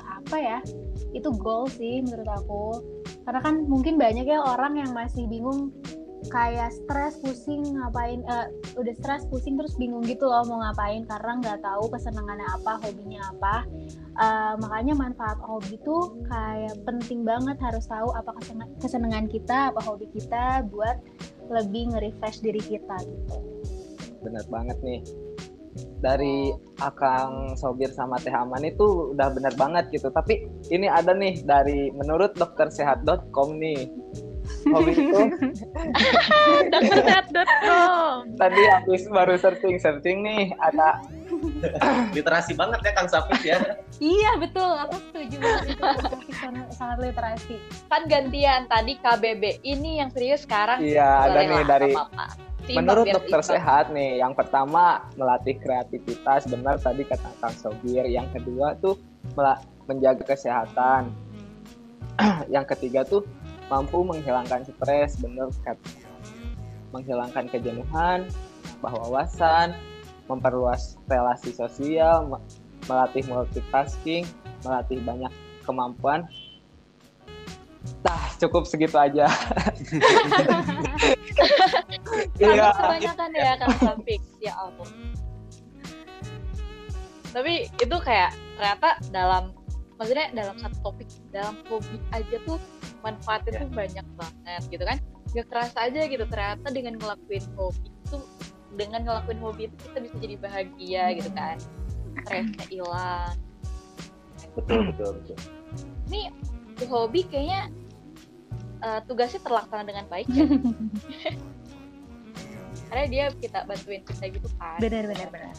apa 0.00 0.36
ya? 0.40 0.58
Itu 1.12 1.28
goal 1.36 1.68
sih 1.68 2.00
menurut 2.00 2.24
aku. 2.24 2.64
Karena 3.28 3.44
kan 3.44 3.68
mungkin 3.68 4.00
banyak 4.00 4.24
ya 4.24 4.40
orang 4.40 4.80
yang 4.80 4.96
masih 4.96 5.28
bingung 5.28 5.76
kayak 6.26 6.74
stres 6.74 7.14
pusing 7.22 7.62
ngapain 7.78 8.26
eh, 8.26 8.46
udah 8.74 8.94
stres 8.98 9.22
pusing 9.30 9.54
terus 9.54 9.78
bingung 9.78 10.02
gitu 10.02 10.26
loh 10.26 10.42
mau 10.50 10.58
ngapain 10.66 11.06
karena 11.06 11.32
nggak 11.38 11.58
tahu 11.62 11.86
kesenangannya 11.94 12.48
apa 12.58 12.72
hobinya 12.82 13.22
apa 13.30 13.54
Eh, 14.18 14.54
makanya 14.58 14.98
manfaat 14.98 15.38
hobi 15.46 15.78
tuh 15.86 16.10
kayak 16.26 16.74
penting 16.82 17.22
banget 17.22 17.54
harus 17.62 17.86
tahu 17.86 18.10
apa 18.18 18.34
kesenang- 18.42 18.74
kesenangan 18.82 19.30
kita 19.30 19.70
apa 19.70 19.78
hobi 19.86 20.10
kita 20.10 20.66
buat 20.74 20.98
lebih 21.46 21.94
nge-refresh 21.94 22.42
diri 22.42 22.58
kita 22.58 22.98
gitu 22.98 23.38
Bener 24.26 24.42
banget 24.50 24.74
nih. 24.82 25.00
Dari 26.02 26.50
Akang 26.82 27.54
Sobir 27.54 27.94
sama 27.94 28.18
Teh 28.18 28.34
Aman 28.34 28.66
itu 28.66 29.14
udah 29.14 29.30
bener 29.30 29.54
banget 29.54 29.86
gitu. 29.94 30.10
Tapi 30.10 30.50
ini 30.74 30.90
ada 30.90 31.14
nih 31.14 31.46
dari 31.46 31.94
menurut 31.94 32.34
doktersehat.com 32.34 33.54
nih. 33.54 33.86
Hobi 34.74 34.92
itu 34.92 35.22
Doktersehat.com 36.72 38.38
tadi 38.38 38.62
habis 38.70 39.02
baru 39.10 39.34
searching 39.36 39.76
searching 39.82 40.22
nih 40.24 40.54
ada. 40.62 41.02
Literasi 42.16 42.56
banget 42.56 42.80
ya 42.82 42.92
Kang 42.96 43.08
Sapit 43.10 43.40
ya. 43.44 43.58
Iya 44.00 44.30
betul. 44.40 44.70
Aku 44.88 44.96
setuju 45.10 45.36
banget 45.42 45.76
sangat- 46.32 47.00
literasi. 47.02 47.56
Kan 47.90 48.08
gantian 48.08 48.64
tadi 48.70 48.96
KBB 48.98 49.60
ini 49.66 50.00
yang 50.00 50.08
serius 50.14 50.46
sekarang. 50.46 50.80
Iya 50.80 51.28
ada 51.28 51.38
nih 51.44 51.62
dari 51.68 51.92
menurut 52.68 53.08
dokter 53.08 53.40
sehat 53.40 53.88
nih 53.92 54.20
yang 54.20 54.32
pertama 54.32 55.04
melatih 55.18 55.58
kreativitas. 55.60 56.48
Benar 56.48 56.80
tadi 56.80 57.04
kata 57.04 57.28
Kang 57.42 57.54
Sobir. 57.54 58.06
Yang 58.08 58.40
kedua 58.40 58.78
tuh 58.80 58.96
menjaga 59.88 60.24
kesehatan. 60.24 61.12
Yang 62.54 62.74
ketiga 62.74 63.06
tuh 63.06 63.22
mampu 63.68 64.00
menghilangkan 64.04 64.64
stres 64.64 65.20
bener 65.20 65.48
Kat. 65.64 65.76
menghilangkan 66.92 67.52
kejenuhan 67.52 68.24
wawasan 68.80 69.76
memperluas 70.28 70.96
relasi 71.04 71.52
sosial 71.52 72.24
me- 72.28 72.44
melatih 72.88 73.24
multitasking 73.28 74.24
melatih 74.64 75.00
banyak 75.04 75.32
kemampuan 75.64 76.24
Tah, 78.04 78.20
cukup 78.36 78.68
segitu 78.68 79.00
aja. 79.00 79.24
Iya. 82.38 82.70
kebanyakan 82.74 83.30
ya 83.34 83.52
Kang 83.58 83.76
Sapik. 83.78 84.20
Ya 84.42 84.52
ampun. 84.58 84.90
Tapi 87.30 87.70
itu 87.70 87.96
kayak 88.02 88.34
ternyata 88.58 88.98
dalam 89.14 89.54
maksudnya 89.98 90.30
dalam 90.34 90.56
satu 90.58 90.76
topik 90.82 91.08
dalam 91.34 91.54
hobi 91.66 91.98
aja 92.14 92.36
tuh 92.46 92.58
manfaatnya 93.04 93.52
Ya. 93.54 93.60
tuh 93.62 93.70
banyak 93.72 94.06
banget 94.18 94.62
gitu 94.70 94.84
kan. 94.84 94.98
Gak 95.36 95.46
kerasa 95.52 95.78
aja 95.86 96.00
gitu 96.08 96.24
ternyata 96.24 96.66
dengan 96.72 96.94
ngelakuin 96.96 97.44
hobi 97.56 97.88
itu 97.92 98.16
dengan 98.76 99.00
ngelakuin 99.04 99.40
hobi 99.40 99.62
itu 99.68 99.76
kita 99.90 99.98
bisa 100.04 100.16
jadi 100.20 100.34
bahagia 100.40 101.04
gitu 101.18 101.30
kan. 101.36 101.56
Stresnya 102.24 102.66
hilang 102.72 103.34
betul 104.56 104.90
betul 104.90 105.10
betul. 105.22 105.36
Ini 106.10 106.22
di 106.74 106.84
hobi 106.90 107.20
kayaknya 107.30 107.70
eh, 108.82 109.00
tugasnya 109.06 109.40
terlaksana 109.44 109.84
dengan 109.86 110.04
baik 110.10 110.26
ya. 110.34 110.46
Karena 112.88 113.04
dia 113.06 113.24
kita 113.36 113.68
bantuin 113.68 114.02
kita 114.02 114.24
gitu 114.32 114.48
kan. 114.56 114.80
Benar 114.80 115.04
benar 115.12 115.28
benar. 115.28 115.54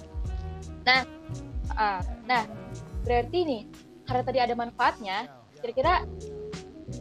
Ah, 1.78 2.02
nah 2.26 2.44
berarti 3.06 3.46
nih 3.46 3.62
karena 4.04 4.24
tadi 4.26 4.40
ada 4.42 4.54
manfaatnya 4.58 5.30
kira-kira 5.62 6.04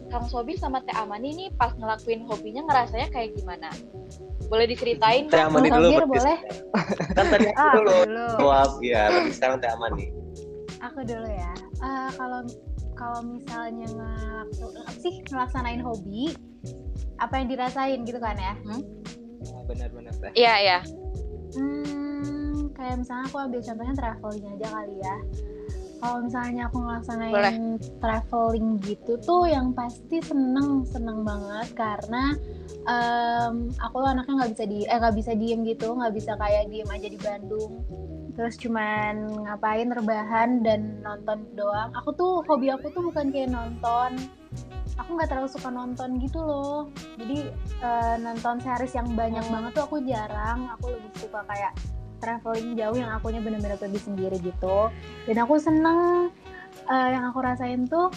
Kang 0.09 0.27
Sobi 0.29 0.57
sama 0.57 0.81
Teh 0.85 0.97
Amani 0.97 1.35
nih 1.37 1.49
pas 1.57 1.73
ngelakuin 1.77 2.25
hobinya 2.29 2.65
ngerasanya 2.69 3.09
kayak 3.13 3.37
gimana? 3.37 3.69
Boleh 4.49 4.67
diceritain 4.69 5.29
Teh? 5.29 5.41
Amani 5.41 5.69
dulu 5.69 5.89
boleh? 6.09 6.39
Kan 7.17 7.27
tadi 7.33 7.49
aku 7.53 7.61
ah, 7.61 7.75
dulu. 8.05 8.29
jawab 8.41 8.71
ya 8.81 9.03
tapi 9.13 9.31
sekarang 9.33 9.57
Teh 9.61 9.71
Amani. 9.73 10.07
Aku 10.79 11.01
dulu 11.05 11.29
ya. 11.29 11.53
Eh, 11.83 12.11
kalau 12.17 12.41
kalau 12.99 13.21
misalnya 13.23 13.87
ngelaksu, 13.95 14.67
apa 14.75 14.99
sih 14.99 15.15
ngelaksanain 15.31 15.79
hobi 15.79 16.35
apa 17.23 17.35
yang 17.39 17.47
dirasain 17.51 18.03
gitu 18.03 18.19
kan 18.19 18.35
ya? 18.39 18.55
Ah, 19.55 19.63
benar-benar 19.67 20.15
teh. 20.19 20.31
Iya 20.35 20.55
iya. 20.59 20.79
Hmm, 21.55 22.75
kayak 22.75 23.03
misalnya 23.03 23.25
aku 23.31 23.37
ambil 23.39 23.61
contohnya 23.63 23.95
traveling 23.95 24.47
aja 24.59 24.67
kali 24.71 24.97
ya. 24.99 25.17
Kalau 25.99 26.23
misalnya 26.23 26.71
aku 26.71 26.79
ngelaksanain 26.79 27.35
Boleh. 27.35 27.55
traveling 27.99 28.79
gitu 28.81 29.19
tuh 29.19 29.51
yang 29.51 29.75
pasti 29.75 30.23
seneng 30.23 30.87
seneng 30.87 31.27
banget 31.27 31.75
karena 31.75 32.39
em, 32.87 33.55
aku 33.77 33.97
anaknya 34.01 34.35
nggak 34.39 34.53
bisa 34.55 34.65
di 34.65 34.87
eh 34.87 34.95
nggak 34.95 35.17
bisa 35.19 35.33
diem 35.35 35.67
gitu 35.67 35.91
nggak 35.91 36.15
bisa 36.15 36.39
kayak 36.39 36.71
diem 36.71 36.87
aja 36.87 37.09
di 37.11 37.19
Bandung. 37.19 37.83
Terus 38.39 38.55
cuman 38.57 39.15
ngapain 39.43 39.91
rebahan 39.91 40.63
dan 40.63 41.03
nonton 41.03 41.43
doang. 41.59 41.91
Aku 41.99 42.15
tuh 42.15 42.47
hobi 42.47 42.71
aku 42.71 42.95
tuh 42.95 43.03
bukan 43.03 43.35
kayak 43.35 43.51
nonton. 43.51 44.15
Aku 44.95 45.15
nggak 45.15 45.31
terlalu 45.31 45.51
suka 45.51 45.71
nonton 45.71 46.23
gitu 46.23 46.39
loh. 46.39 46.87
Jadi 47.19 47.51
eh, 47.83 48.15
nonton 48.23 48.63
series 48.63 48.95
yang 48.95 49.11
banyak 49.19 49.43
Hmm. 49.43 49.55
banget 49.59 49.71
tuh 49.75 49.85
aku 49.91 49.99
jarang. 50.07 50.71
Aku 50.79 50.95
lebih 50.95 51.11
suka 51.19 51.43
kayak 51.51 51.75
traveling 52.19 52.75
jauh 52.75 52.97
yang 52.99 53.11
akunya 53.11 53.41
bener-bener 53.41 53.79
pergi 53.79 54.01
sendiri 54.03 54.37
gitu. 54.43 54.91
Dan 55.27 55.37
aku 55.43 55.59
seneng 55.59 56.29
eh, 56.87 57.09
yang 57.15 57.31
aku 57.31 57.39
rasain 57.43 57.87
tuh 57.87 58.11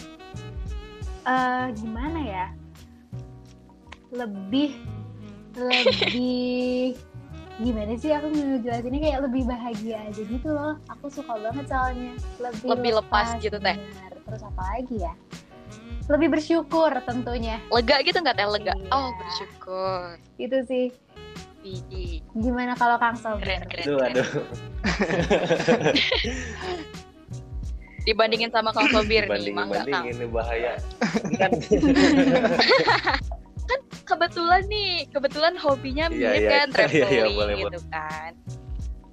eh, 1.24 1.66
gimana 1.78 2.20
ya? 2.20 2.46
Lebih 4.12 4.76
lebih 5.56 6.96
gimana 7.64 7.92
sih 7.96 8.10
aku 8.12 8.32
ngejelasinnya? 8.32 9.00
Kayak 9.00 9.20
lebih 9.28 9.42
bahagia 9.46 9.96
aja 10.08 10.22
gitu 10.22 10.48
loh. 10.50 10.76
Aku 10.98 11.06
suka 11.08 11.36
banget 11.38 11.68
soalnya. 11.68 12.12
Lebih, 12.40 12.66
Lebih 12.68 12.92
lepas 13.00 13.38
gitu, 13.38 13.56
Teh. 13.60 13.76
bener. 13.76 14.12
terus 14.22 14.42
apa 14.48 14.62
lagi 14.78 14.96
ya? 15.02 15.12
Lebih 16.10 16.34
bersyukur 16.34 16.90
tentunya. 17.06 17.60
Lega 17.70 18.00
gitu 18.02 18.18
nggak 18.18 18.34
Teh? 18.34 18.48
Lega. 18.48 18.74
Iya. 18.74 18.90
oh 18.90 19.08
bersyukur. 19.20 20.18
Itu 20.40 20.58
sih 20.66 20.90
Widih. 21.62 22.18
gimana 22.34 22.74
kalau 22.74 22.98
Kang 22.98 23.14
Sobir 23.14 23.46
keren 23.46 23.62
keren, 23.70 23.84
aduh 23.86 23.98
keren. 23.98 24.14
aduh 24.18 24.28
dibandingin 28.06 28.50
sama 28.50 28.74
Kang 28.74 28.90
Sobir 28.90 29.30
nih 29.30 29.54
nggak 29.54 29.86
Kang 29.86 30.06
ini 30.10 30.26
bahaya 30.26 30.74
kan 31.40 31.50
kebetulan 34.02 34.62
nih 34.66 35.06
kebetulan 35.14 35.54
hobinya 35.54 36.10
Iya, 36.10 36.34
mirip 36.34 36.42
iya. 36.42 36.50
kan 36.50 36.66
Iya, 36.66 36.74
traveling 36.74 37.14
iya, 37.14 37.38
boleh, 37.38 37.54
gitu 37.62 37.80
kan 37.88 38.32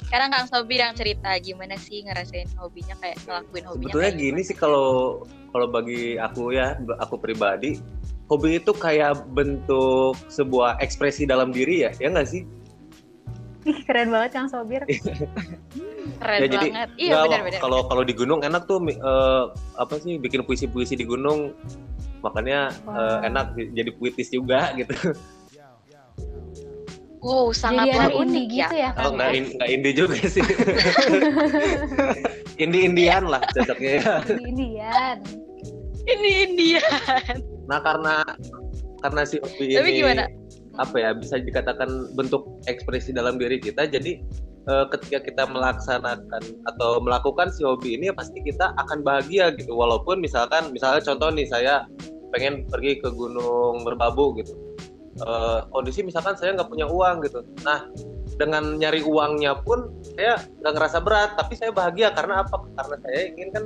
sekarang 0.09 0.29
Kang 0.33 0.49
Sobir 0.49 0.81
yang 0.81 0.97
cerita 0.97 1.38
gimana 1.38 1.77
sih 1.77 2.01
ngerasain 2.01 2.49
hobinya 2.57 2.97
kayak 2.97 3.21
ngelakuin 3.29 3.65
hobinya 3.69 3.93
sebetulnya 3.93 4.09
kayak 4.09 4.17
gini 4.25 4.41
sih 4.41 4.57
kalau 4.57 5.21
kalau 5.53 5.69
bagi 5.69 6.17
aku 6.17 6.49
ya 6.57 6.73
aku 6.97 7.21
pribadi 7.21 7.77
hobi 8.29 8.61
itu 8.61 8.71
kayak 8.71 9.25
bentuk 9.33 10.13
sebuah 10.29 10.77
ekspresi 10.79 11.25
dalam 11.25 11.49
diri 11.49 11.83
ya 11.83 11.91
ya 11.97 12.13
nggak 12.13 12.29
sih? 12.29 12.45
Ih, 13.67 13.75
keren 13.83 14.07
banget 14.07 14.31
Kang 14.31 14.47
Sobir. 14.47 14.85
Keren 16.19 16.39
Ya, 16.41 16.47
jadi, 16.47 16.67
banget. 16.71 16.89
Iya 16.95 17.17
benar-benar. 17.27 17.59
kalau 17.59 17.79
kalau 17.85 18.03
di 18.07 18.13
gunung 18.15 18.39
enak 18.39 18.63
tuh 18.65 18.79
eh, 18.87 19.43
apa 19.75 19.99
sih 19.99 20.15
bikin 20.15 20.47
puisi-puisi 20.47 20.95
di 20.95 21.03
gunung. 21.03 21.51
Makanya 22.23 22.71
eh, 22.71 23.17
Wow. 23.19 23.27
enak 23.27 23.45
jadi 23.55 23.91
puitis 23.95 24.31
juga 24.31 24.69
gitu. 24.79 24.95
Wow 27.19 27.51
sangat 27.51 27.91
jadi 27.91 27.99
anak 27.99 28.15
unik 28.15 28.23
indie 28.31 28.47
ya. 28.47 28.47
gitu 28.63 28.75
ya 28.79 28.89
kalau 28.95 29.11
Kang 29.11 29.15
nggak 29.19 29.27
ya? 29.27 29.35
in- 29.35 29.55
indie 29.75 29.93
juga 29.93 30.15
sih. 30.33 30.43
Indie 32.55 32.81
indian 32.87 33.23
lah 33.27 33.43
cocoknya 33.51 33.91
ya. 33.99 34.13
Di 34.23 34.33
Indian 34.39 35.17
ini 36.07 36.31
India 36.47 36.81
nah 37.69 37.79
karena 37.86 38.25
karena 39.05 39.21
si 39.23 39.38
hobi 39.39 39.77
Tapi 39.77 39.89
ini 39.93 40.01
gimana? 40.01 40.25
apa 40.79 40.95
ya 40.95 41.12
bisa 41.13 41.38
dikatakan 41.38 42.15
bentuk 42.15 42.47
ekspresi 42.65 43.12
dalam 43.12 43.36
diri 43.36 43.60
kita 43.60 43.86
jadi 43.86 44.19
eh, 44.69 44.86
ketika 44.95 45.19
kita 45.23 45.43
melaksanakan 45.49 46.43
atau 46.67 46.99
melakukan 47.03 47.51
si 47.51 47.62
hobi 47.67 47.99
ini 47.99 48.12
ya 48.12 48.15
pasti 48.15 48.39
kita 48.39 48.71
akan 48.79 49.03
bahagia 49.03 49.51
gitu. 49.60 49.75
Walaupun 49.75 50.23
misalkan 50.23 50.71
misalnya 50.71 51.03
contoh 51.03 51.29
nih 51.36 51.47
saya 51.47 51.84
pengen 52.32 52.63
pergi 52.69 53.01
ke 53.01 53.10
gunung 53.12 53.84
merbabu 53.84 54.36
gitu. 54.39 54.55
Eh, 55.19 55.60
kondisi 55.75 55.99
misalkan 56.05 56.39
saya 56.39 56.55
nggak 56.55 56.69
punya 56.71 56.88
uang 56.88 57.27
gitu. 57.27 57.43
Nah 57.67 57.89
dengan 58.39 58.79
nyari 58.79 59.03
uangnya 59.03 59.60
pun 59.67 59.91
saya 60.15 60.39
nggak 60.63 60.73
ngerasa 60.79 60.97
berat 61.03 61.36
tapi 61.36 61.60
saya 61.60 61.75
bahagia. 61.75 62.15
Karena 62.15 62.47
apa? 62.47 62.55
Karena 62.77 62.95
saya 63.03 63.19
ingin 63.36 63.49
kan 63.51 63.63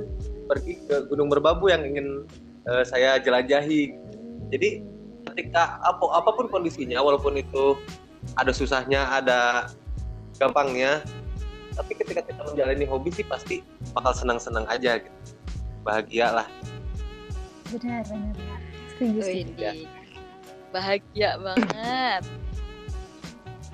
pergi 0.50 0.82
ke 0.88 1.06
gunung 1.06 1.30
merbabu 1.30 1.70
yang 1.70 1.86
ingin 1.86 2.26
eh, 2.68 2.84
saya 2.84 3.20
jelajahi. 3.20 3.96
Jadi 4.52 4.84
ketika 5.32 5.80
apa 5.82 6.04
apa 6.14 6.30
pun 6.36 6.46
kondisinya 6.52 7.00
walaupun 7.00 7.40
itu 7.40 7.74
ada 8.36 8.52
susahnya 8.52 9.04
ada 9.08 9.68
gampangnya 10.38 11.00
tapi 11.74 11.92
ketika 11.98 12.22
kita 12.22 12.40
menjalani 12.46 12.86
hobi 12.86 13.10
sih 13.10 13.26
pasti 13.26 13.60
bakal 13.92 14.14
senang-senang 14.14 14.64
aja 14.70 15.02
gitu. 15.02 15.18
Bahagia 15.82 16.30
lah. 16.30 16.48
Benar 17.74 18.06
benar. 18.06 18.60
Setuju 18.94 19.20
Widih. 19.26 19.90
bahagia 20.70 21.38
banget. 21.38 22.22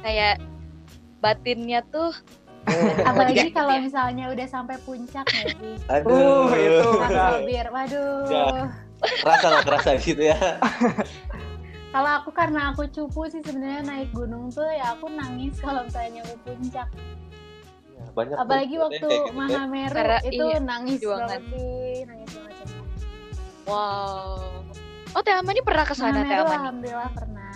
Kayak 0.00 0.36
batinnya 1.20 1.84
tuh 1.92 2.16
apalagi 3.08 3.50
Lega 3.50 3.56
kalau 3.56 3.74
ya. 3.74 3.80
misalnya 3.80 4.24
udah 4.30 4.46
sampai 4.46 4.76
puncak 4.84 5.26
ya 5.32 5.44
sih 5.56 5.76
Uh, 6.06 6.52
itu. 6.54 6.88
Sobir 7.08 7.66
waduh. 7.72 8.28
Ya. 8.28 8.46
kerasa 9.00 9.46
nggak 9.48 9.64
kerasa 9.64 9.90
gitu 9.96 10.22
ya. 10.28 10.38
Kalau 11.90 12.10
aku 12.22 12.30
karena 12.30 12.70
aku 12.70 12.86
cupu 12.86 13.26
sih 13.26 13.42
sebenarnya 13.42 13.82
naik 13.82 14.14
gunung 14.14 14.52
tuh 14.52 14.68
ya 14.70 14.94
aku 14.94 15.10
nangis 15.10 15.58
kalau 15.58 15.82
misalnya 15.88 16.20
nyampe 16.20 16.36
puncak. 16.46 16.88
Ya, 17.96 18.04
banyak 18.14 18.36
apalagi 18.38 18.74
waktu 18.78 18.96
gitu 19.00 19.08
ya. 19.08 19.32
Mahameru 19.34 19.94
Karena 19.96 20.18
itu 20.22 20.44
iya, 20.44 20.58
nangis 20.60 21.00
banget 21.02 21.42
sih 21.50 21.94
nangis 22.06 22.30
banget 22.32 22.54
wow. 23.66 24.40
Oh 25.10 25.20
Teh 25.26 25.34
Amani 25.34 25.60
pernah 25.64 25.84
ke 25.88 25.94
sana 25.96 26.22
Teh 26.22 26.36
Amani 26.38 26.54
alhamdulillah 26.60 27.10
pernah. 27.12 27.52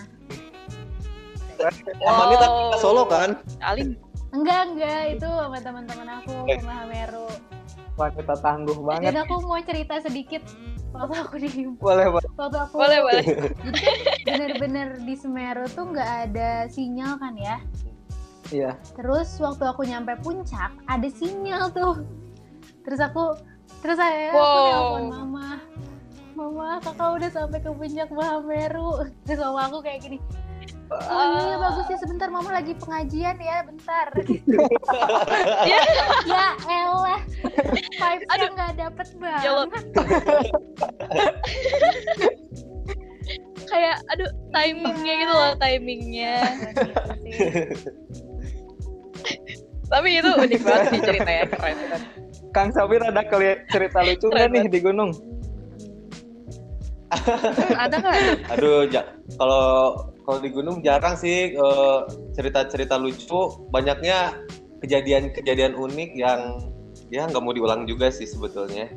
Amani 2.03 2.35
tapi 2.35 2.59
ke 2.75 2.77
Solo 2.83 3.03
kan? 3.07 3.39
Alim 3.63 3.95
enggak 4.31 4.61
enggak. 4.67 5.01
Itu 5.13 5.27
sama 5.27 5.57
teman-teman 5.59 6.07
aku 6.17 6.33
Eh. 6.47 6.57
ke 6.57 6.63
Mahameru 6.63 7.27
wanita 7.95 8.35
tangguh 8.37 8.75
banget. 8.81 9.07
Dan 9.07 9.23
aku 9.23 9.39
mau 9.41 9.55
cerita 9.59 9.95
sedikit 9.99 10.43
waktu 10.91 11.15
aku 11.15 11.35
di 11.39 11.51
boleh 11.75 12.07
boleh. 12.09 12.27
Waktu 12.35 12.57
aku 12.59 12.75
boleh 12.75 12.99
boleh. 13.01 13.25
Bener-bener 14.27 14.99
di 14.99 15.15
Semeru 15.15 15.63
tuh 15.69 15.87
nggak 15.89 16.11
ada 16.27 16.67
sinyal 16.67 17.15
kan 17.15 17.35
ya? 17.35 17.57
Iya. 18.51 18.75
Terus 18.93 19.39
waktu 19.39 19.63
aku 19.63 19.87
nyampe 19.87 20.11
puncak 20.19 20.75
ada 20.85 21.07
sinyal 21.07 21.71
tuh. 21.71 22.03
Terus 22.83 22.99
aku 22.99 23.31
terus 23.79 23.95
saya 23.95 24.29
aku 24.29 24.37
Wow. 24.37 24.65
nelpon 24.65 25.05
mama 25.07 25.47
mama 26.35 26.67
kakak 26.83 27.09
udah 27.15 27.29
sampai 27.31 27.59
ke 27.59 27.71
puncak 27.71 28.09
Mahameru 28.11 29.07
terus 29.23 29.39
mama 29.39 29.71
aku 29.71 29.79
kayak 29.79 30.03
gini 30.03 30.17
oh 30.91 31.25
iya 31.41 31.55
bagus 31.57 31.85
ya. 31.89 31.97
Sebentar 31.97 32.27
mama 32.29 32.49
lagi 32.53 32.73
pengajian 32.77 33.37
ya. 33.39 33.63
Bentar. 33.65 34.07
Ya. 35.65 35.79
ya 36.31 36.47
elah. 36.69 37.21
Vibes-nya 37.95 38.47
nggak 38.53 38.73
dapet 38.77 39.07
Ya 39.41 39.51
banget. 39.53 39.83
Kayak 43.65 43.97
aduh 44.13 44.29
timingnya 44.53 45.13
gitu 45.25 45.33
loh 45.33 45.57
timingnya. 45.57 46.37
Tapi 49.85 50.17
itu 50.17 50.29
unik 50.29 50.61
banget 50.65 50.85
sih 50.93 51.01
ceritanya 51.01 51.45
keren 51.49 51.77
keren 51.77 52.01
Kang 52.53 52.69
Sabir 52.73 53.01
ada 53.05 53.21
kali 53.25 53.57
cerita 53.69 54.01
lucu 54.01 54.31
nggak 54.31 54.49
nih 54.53 54.65
di 54.69 54.79
gunung? 54.81 55.11
Hmm, 57.11 57.75
ada 57.77 57.95
nggak? 58.01 58.15
Aduh, 58.57 58.87
ja- 58.89 59.11
kalau 59.37 59.93
kalau 60.25 60.41
di 60.41 60.49
gunung 60.49 60.81
jarang 60.81 61.13
sih 61.15 61.53
eh, 61.53 61.99
cerita-cerita 62.33 62.97
lucu. 62.97 63.53
Banyaknya 63.69 64.33
kejadian-kejadian 64.81 65.77
unik 65.77 66.11
yang 66.17 66.59
ya 67.13 67.29
nggak 67.29 67.41
mau 67.41 67.53
diulang 67.53 67.85
juga 67.85 68.09
sih 68.09 68.25
sebetulnya. 68.25 68.89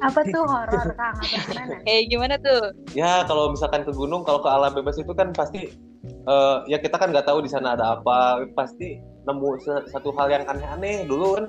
Apa 0.00 0.24
tuh 0.24 0.44
horor 0.48 0.88
Kang? 0.96 1.14
Apa 1.20 1.24
gimana? 1.28 1.74
Kayak 1.84 2.02
gimana 2.12 2.34
tuh? 2.40 2.62
Ya 2.92 3.22
kalau 3.28 3.52
misalkan 3.52 3.84
ke 3.84 3.92
gunung, 3.92 4.24
kalau 4.24 4.40
ke 4.40 4.48
alam 4.48 4.72
bebas 4.72 4.96
itu 4.96 5.12
kan 5.12 5.30
pasti 5.36 5.70
eh, 6.06 6.56
ya 6.66 6.78
kita 6.80 6.96
kan 6.98 7.12
nggak 7.14 7.28
tahu 7.28 7.44
di 7.44 7.50
sana 7.52 7.76
ada 7.78 8.00
apa. 8.00 8.42
Pasti 8.56 8.98
nemu 9.26 9.48
satu 9.92 10.10
hal 10.16 10.32
yang 10.32 10.44
aneh-aneh. 10.48 11.04
Dulu 11.04 11.24
kan 11.38 11.44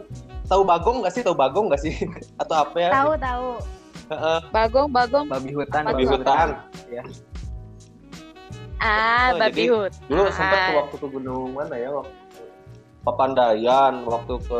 tahu 0.45 0.61
bagong 0.67 1.01
nggak 1.01 1.13
sih? 1.15 1.23
Tahu 1.25 1.35
bagong 1.35 1.71
nggak 1.73 1.81
sih? 1.81 1.95
Atau 2.41 2.55
apa 2.67 2.77
ya? 2.77 2.89
Tahu 2.93 3.11
tahu. 3.17 3.49
Heeh, 4.07 4.39
Bagong, 4.55 4.87
bagong. 4.87 5.27
babi 5.27 5.51
hutan 5.51 5.83
babi 5.83 6.07
hutan. 6.07 6.63
Ah, 8.77 9.33
Oh, 9.33 9.39
babi 9.39 9.63
hut. 9.67 9.93
Dulu 10.05 10.29
sempat 10.29 10.59
ke 10.59 10.69
Ah. 10.69 10.75
waktu 10.81 10.95
ke 10.95 11.07
gunung 11.09 11.49
mana 11.51 11.75
ya? 11.75 11.89
Waktu 11.91 12.13
Papandayan, 13.03 14.03
waktu 14.03 14.33
ke 14.41 14.59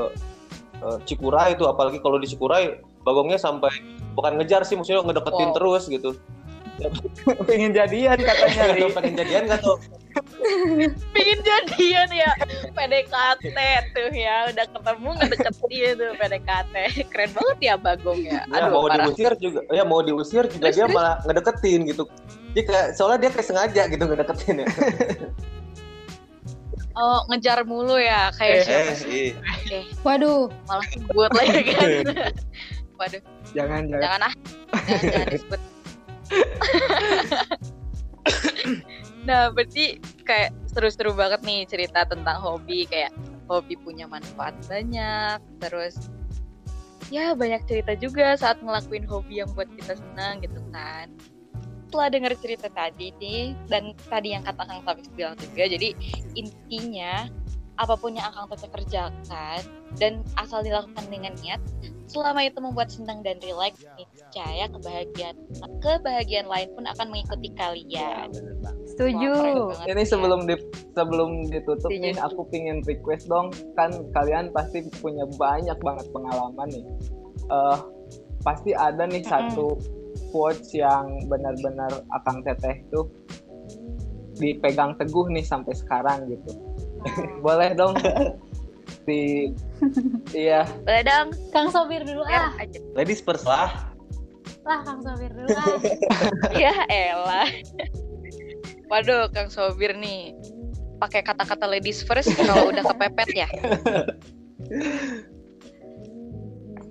eh, 0.78 0.98
Cikuray 1.04 1.54
itu 1.54 1.66
apalagi 1.66 2.00
kalau 2.00 2.16
di 2.16 2.26
Cikuray 2.26 2.78
bagongnya 3.02 3.36
sampai 3.36 3.70
bukan 4.14 4.38
ngejar 4.38 4.62
sih 4.62 4.74
maksudnya 4.74 5.04
ngedeketin 5.04 5.50
Wow. 5.52 5.56
terus 5.56 5.84
gitu. 5.88 6.10
pengen 7.50 7.74
jadian 7.74 8.18
katanya. 8.18 8.64
Udah 8.78 8.90
pengen 8.94 9.14
jadian 9.18 9.44
nggak 9.50 9.62
tuh? 9.62 9.78
Pingin 11.14 11.40
jadian 11.44 12.10
ya. 12.12 12.32
PDKT 12.74 13.58
tuh 13.94 14.10
ya. 14.14 14.36
Udah 14.54 14.66
ketemu 14.70 15.10
ngedeketin 15.22 15.94
tuh 15.98 16.12
PDKT 16.18 16.76
keren 17.12 17.30
banget 17.34 17.58
ya 17.62 17.74
Bagong 17.78 18.22
ya. 18.24 18.42
Ya, 18.46 18.58
aduh 18.58 18.70
mau 18.74 18.88
parah. 18.88 19.06
diusir 19.10 19.34
juga, 19.40 19.60
ya 19.74 19.84
mau 19.86 20.02
diusir 20.02 20.44
juga 20.50 20.70
Terus, 20.70 20.78
dia 20.78 20.86
terus? 20.86 20.96
malah 20.96 21.16
ngedeketin 21.26 21.82
gitu. 21.90 22.04
Dia 22.56 22.64
kayak, 22.66 22.88
soalnya 22.98 23.18
dia 23.28 23.32
kayak 23.34 23.48
sengaja 23.48 23.82
gitu 23.90 24.04
ngedeketin 24.08 24.56
ya. 24.64 24.68
oh 26.98 27.20
ngejar 27.30 27.62
mulu 27.62 28.02
ya 28.02 28.34
kayak 28.34 28.66
siapa 28.66 28.90
eh, 28.90 28.98
sih? 28.98 29.28
iya. 29.70 29.82
Waduh. 30.02 30.50
malah 30.66 30.88
buat 31.14 31.30
lagi 31.38 31.62
kan. 31.70 31.90
Waduh. 33.00 33.22
Jangan 33.54 33.86
jangan. 33.86 34.02
Jangan 34.02 34.22
ah 34.26 34.34
jangan, 34.88 35.04
jangan 35.06 35.28
disebut 35.30 35.62
nah 39.28 39.52
berarti 39.52 40.00
kayak 40.24 40.56
seru-seru 40.72 41.12
banget 41.12 41.44
nih 41.44 41.68
cerita 41.68 42.08
tentang 42.08 42.40
hobi 42.40 42.88
kayak 42.88 43.12
hobi 43.52 43.76
punya 43.76 44.08
manfaat 44.08 44.56
banyak 44.72 45.44
terus 45.60 46.08
ya 47.08 47.32
banyak 47.36 47.64
cerita 47.68 47.96
juga 47.96 48.36
saat 48.36 48.60
ngelakuin 48.60 49.08
hobi 49.08 49.40
yang 49.44 49.50
buat 49.56 49.68
kita 49.80 49.96
senang 49.96 50.44
gitu 50.44 50.60
kan. 50.76 51.08
Setelah 51.88 52.08
dengar 52.12 52.34
cerita 52.36 52.68
tadi 52.68 53.16
nih 53.16 53.56
dan 53.72 53.96
tadi 54.12 54.36
yang 54.36 54.44
kata 54.44 54.68
Kang 54.68 54.84
Tafis 54.84 55.08
bilang 55.16 55.40
juga 55.40 55.72
jadi 55.72 55.96
intinya 56.36 57.32
apa 57.78 57.94
pun 57.94 58.18
yang 58.18 58.34
Kang 58.34 58.50
Tafis 58.50 58.70
kerjakan 58.74 59.62
dan 60.02 60.26
asal 60.38 60.66
dilakukan 60.66 61.06
dengan 61.10 61.34
niat 61.46 61.62
selama 62.08 62.42
itu 62.48 62.58
membuat 62.64 62.90
senang 62.90 63.22
dan 63.22 63.38
rileks 63.44 63.84
niscaya 64.00 64.66
kebahagiaan 64.72 65.36
kebahagiaan 65.84 66.48
lain 66.50 66.70
pun 66.74 66.84
akan 66.90 67.08
mengikuti 67.14 67.50
kalian 67.54 68.30
Setuju. 68.88 69.34
Wah, 69.70 69.86
ini 69.86 70.02
ya. 70.02 70.10
sebelum 70.10 70.50
di, 70.50 70.56
sebelum 70.98 71.30
ditutup 71.54 71.92
Setuju. 71.92 72.02
nih 72.02 72.18
aku 72.18 72.42
pingin 72.50 72.82
request 72.88 73.30
dong 73.30 73.54
kan 73.78 73.94
kalian 74.16 74.50
pasti 74.50 74.82
punya 75.04 75.28
banyak 75.38 75.78
banget 75.84 76.08
pengalaman 76.10 76.70
nih 76.74 76.86
Eh 77.48 77.78
pasti 78.44 78.72
ada 78.72 79.04
nih 79.08 79.24
Mm-mm. 79.24 79.32
satu 79.32 79.66
quotes 80.32 80.72
yang 80.72 81.20
benar-benar 81.28 81.92
akang 82.16 82.40
teteh 82.48 82.80
tuh 82.92 83.12
dipegang 84.38 84.96
teguh 84.96 85.28
nih 85.34 85.44
sampai 85.44 85.74
sekarang 85.74 86.30
gitu 86.30 86.54
boleh 87.46 87.74
dong 87.78 87.96
di 89.08 89.52
iya 90.36 90.68
boleh 90.84 91.04
dong 91.04 91.28
Kang 91.56 91.70
Sopir 91.72 92.04
dulu 92.04 92.24
share 92.28 92.52
ah. 92.52 92.64
aja 92.64 92.80
Ladies 92.96 93.24
first 93.24 93.48
lah. 93.48 93.72
Lah 94.68 94.84
Kang 94.84 95.00
Sopir 95.04 95.32
dulu 95.32 95.48
ah. 95.56 95.80
ya 96.62 96.74
elah 96.92 97.50
waduh 98.88 99.32
Kang 99.32 99.52
Sobir 99.52 99.96
nih 99.96 100.36
pakai 100.98 101.22
kata-kata 101.22 101.70
ladies 101.70 102.02
first 102.02 102.32
kalau 102.36 102.74
udah 102.74 102.84
kepepet 102.84 103.30
ya 103.46 103.48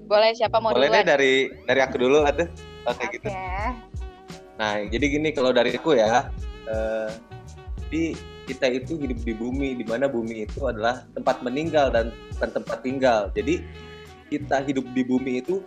boleh 0.07 0.31
siapa 0.39 0.63
mau 0.63 0.71
Boleh 0.71 0.89
deh 0.89 1.05
dari 1.05 1.35
dari 1.67 1.81
aku 1.83 1.99
dulu 1.99 2.23
atuh. 2.23 2.47
Oke 2.87 3.03
Oke. 3.11 3.19
gitu. 3.19 3.29
Nah, 4.57 4.81
jadi 4.89 5.05
gini 5.11 5.35
kalau 5.35 5.51
dari 5.51 5.75
aku 5.75 5.99
ya, 5.99 6.31
eh, 6.71 7.11
di 7.91 8.15
kita 8.47 8.71
itu 8.71 8.95
hidup 8.97 9.19
di 9.27 9.35
bumi, 9.35 9.77
di 9.77 9.85
mana 9.85 10.07
bumi 10.07 10.47
itu 10.47 10.65
adalah 10.71 11.03
tempat 11.19 11.43
meninggal 11.43 11.91
dan 11.91 12.15
bukan 12.35 12.51
tempat 12.63 12.79
tinggal. 12.87 13.21
Jadi 13.35 13.67
kita 14.31 14.63
hidup 14.63 14.87
di 14.95 15.03
bumi 15.03 15.43
itu 15.43 15.61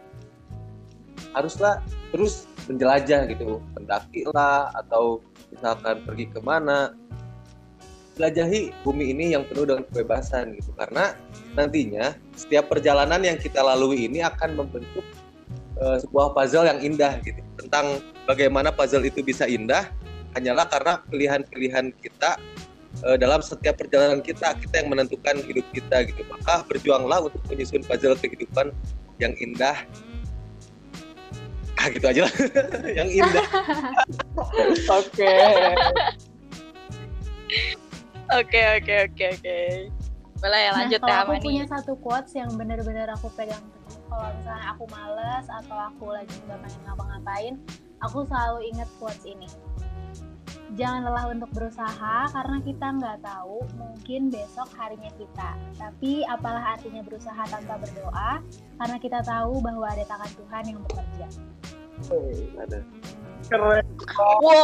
haruslah 1.36 1.84
terus 2.16 2.48
menjelajah 2.72 3.28
gitu, 3.30 3.60
mendaki 3.76 4.26
lah 4.32 4.72
atau 4.74 5.20
misalkan 5.52 6.02
pergi 6.08 6.26
ke 6.32 6.40
mana, 6.40 6.96
jelajahi 8.16 8.72
bumi 8.84 9.12
ini 9.16 9.36
yang 9.36 9.44
penuh 9.46 9.68
dengan 9.68 9.84
kebebasan 9.92 10.56
gitu. 10.58 10.72
Karena 10.80 11.14
nantinya 11.60 12.16
setiap 12.34 12.72
perjalanan 12.72 13.22
yang 13.22 13.38
kita 13.38 13.60
lalui 13.60 14.08
ini 14.08 14.24
akan 14.24 14.56
membentuk 14.56 15.06
eh, 15.80 15.98
sebuah 16.04 16.32
puzzle 16.32 16.68
yang 16.68 16.80
indah 16.80 17.20
gitu. 17.22 17.44
Tentang 17.60 18.00
bagaimana 18.24 18.72
puzzle 18.72 19.04
itu 19.04 19.20
bisa 19.20 19.44
indah 19.46 19.88
hanyalah 20.38 20.70
karena 20.70 20.94
pilihan-pilihan 21.10 21.90
kita 21.98 22.38
eh, 23.06 23.18
dalam 23.20 23.40
setiap 23.44 23.80
perjalanan 23.80 24.20
kita 24.20 24.56
kita 24.60 24.76
yang 24.84 24.90
menentukan 24.92 25.40
hidup 25.46 25.66
kita 25.72 26.08
gitu. 26.10 26.22
Maka 26.28 26.66
berjuanglah 26.68 27.30
untuk 27.30 27.42
menyusun 27.48 27.84
puzzle 27.86 28.18
kehidupan 28.18 28.74
yang 29.20 29.34
indah. 29.40 29.78
Ah 31.80 31.88
gitu 31.88 32.12
aja 32.12 32.28
lah. 32.28 32.34
Yang 33.00 33.10
indah. 33.24 33.48
Oke. 35.00 35.36
Oke 38.30 38.62
oke 38.78 38.96
oke 39.10 39.26
oke. 39.32 39.58
Boleh 40.44 40.60
ya 40.68 40.72
lanjut 40.76 41.02
nah, 41.02 41.08
ya 41.08 41.16
kalau 41.24 41.34
aku 41.34 41.34
punya 41.40 41.64
satu 41.72 41.94
quotes 41.98 42.36
yang 42.36 42.52
benar-benar 42.60 43.08
aku 43.16 43.32
pegang 43.34 43.64
kalau 44.10 44.30
misalnya 44.36 44.68
aku 44.74 44.84
males 44.90 45.46
atau 45.48 45.78
aku 45.78 46.06
lagi 46.12 46.36
nggak 46.50 46.60
pengen 46.66 46.82
ngapa-ngapain 46.90 47.54
aku 48.02 48.26
selalu 48.26 48.60
inget 48.74 48.90
quotes 48.98 49.24
ini 49.24 49.48
jangan 50.78 51.02
lelah 51.10 51.26
untuk 51.34 51.50
berusaha 51.56 52.30
karena 52.30 52.58
kita 52.62 52.88
nggak 53.00 53.18
tahu 53.26 53.66
mungkin 53.80 54.30
besok 54.30 54.70
harinya 54.78 55.10
kita. 55.18 55.58
Tapi 55.80 56.22
apalah 56.30 56.78
artinya 56.78 57.02
berusaha 57.02 57.42
tanpa 57.50 57.82
berdoa 57.82 58.44
karena 58.78 58.98
kita 59.02 59.26
tahu 59.26 59.62
bahwa 59.64 59.88
ada 59.90 60.04
tangan 60.06 60.32
Tuhan 60.38 60.64
yang 60.70 60.80
bekerja. 60.86 61.28
Ada 62.60 62.80
keren 63.50 63.86
wow 64.44 64.60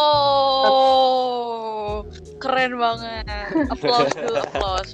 keren 2.37 2.77
banget. 2.77 3.25
Applause 3.73 4.13
dulu 4.13 4.39
applause 4.43 4.93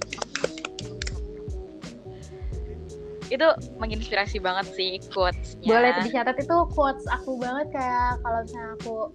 itu 3.31 3.47
menginspirasi 3.79 4.43
banget 4.43 4.67
sih 4.75 4.99
quotesnya. 5.15 5.63
Boleh 5.63 5.91
dicatat 6.03 6.35
itu 6.35 6.57
quotes 6.75 7.07
aku 7.07 7.39
banget 7.39 7.71
kayak 7.71 8.19
kalau 8.19 8.43
misalnya 8.43 8.75
aku 8.75 9.07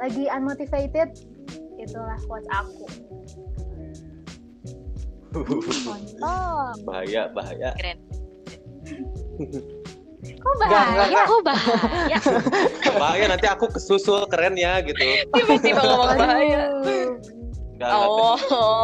lagi 0.00 0.24
unmotivated 0.32 1.12
itulah 1.76 2.16
quotes 2.24 2.48
aku. 2.48 2.88
Mantap 5.86 6.74
bahaya 6.88 7.28
bahaya. 7.30 7.70
Keren. 7.78 7.98
Kok 10.20 10.54
bahaya? 10.60 11.06
enggak, 11.06 11.24
kok 11.28 11.42
bahaya? 11.44 12.18
Bahaya 12.96 13.24
nanti 13.28 13.46
aku 13.48 13.68
kesusul 13.72 14.26
keren 14.28 14.56
ya 14.56 14.80
gitu. 14.84 15.00
Tiba-tiba 15.32 15.80
ngomong 15.84 16.16
bahaya. 16.16 16.60
Enggak, 17.76 17.88
enggak. 17.88 18.08
oh. 18.08 18.36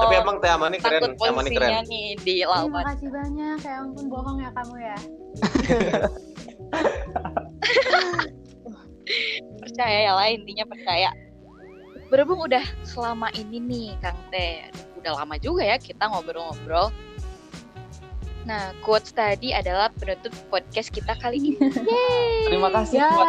Tapi 0.07 0.14
emang 0.20 0.37
Teh 0.40 0.50
Amani 0.52 0.79
keren 0.81 1.00
takut 1.05 1.18
Teh 1.20 1.29
Amani 1.33 1.50
keren. 1.52 1.85
nih 1.88 2.16
di 2.24 2.35
Terima 2.44 2.64
lawan 2.64 2.85
kasih 2.94 3.11
banyak. 3.12 3.59
Ya 3.61 3.74
ampun 3.83 4.05
bohong 4.09 4.38
ya 4.40 4.50
kamu 4.57 4.74
ya 4.81 4.96
percaya 9.62 9.99
ya 10.11 10.12
lah 10.14 10.29
intinya 10.31 10.64
percaya. 10.66 11.11
Berhubung 12.07 12.47
udah 12.47 12.62
selama 12.87 13.31
ini 13.35 13.59
nih 13.59 13.88
Kang 13.99 14.19
Teh 14.31 14.71
udah 15.03 15.23
lama 15.23 15.35
juga 15.38 15.62
ya 15.66 15.77
kita 15.79 16.07
ngobrol-ngobrol. 16.11 16.90
Nah 18.47 18.71
quotes 18.83 19.11
tadi 19.11 19.51
adalah 19.51 19.90
penutup 19.90 20.31
podcast 20.51 20.95
kita 20.95 21.19
kali 21.19 21.55
ini. 21.55 21.59
Yeay. 21.66 22.47
terima 22.47 22.71
kasih 22.71 23.03
ya. 23.03 23.11
buat 23.11 23.29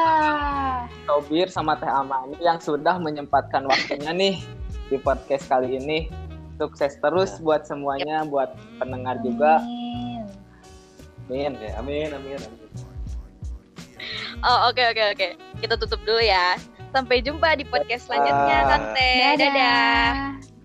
Tobir 1.10 1.48
sama 1.50 1.74
Teh 1.82 1.90
Amani 1.90 2.38
yang 2.38 2.62
sudah 2.62 3.02
menyempatkan 3.02 3.66
waktunya 3.66 4.14
nih 4.14 4.36
di 4.94 4.98
podcast 5.02 5.50
kali 5.50 5.82
ini. 5.82 6.10
Sukses 6.58 6.98
terus 6.98 7.38
buat 7.38 7.70
semuanya 7.70 8.26
buat 8.26 8.54
pendengar 8.82 9.22
juga. 9.22 9.62
Amin. 9.62 10.26
Amin 11.28 11.54
amin 11.78 12.10
amin 12.14 12.40
amin 12.40 12.67
Oh 14.46 14.70
oke 14.70 14.84
oke 14.94 15.04
oke. 15.18 15.28
Kita 15.64 15.74
tutup 15.80 16.02
dulu 16.06 16.22
ya. 16.22 16.58
Sampai 16.94 17.22
jumpa 17.22 17.58
di 17.58 17.66
podcast 17.66 18.10
selanjutnya. 18.10 18.58
Tante. 18.70 19.12
Dadah. 19.18 19.38
Dadah. 19.38 20.57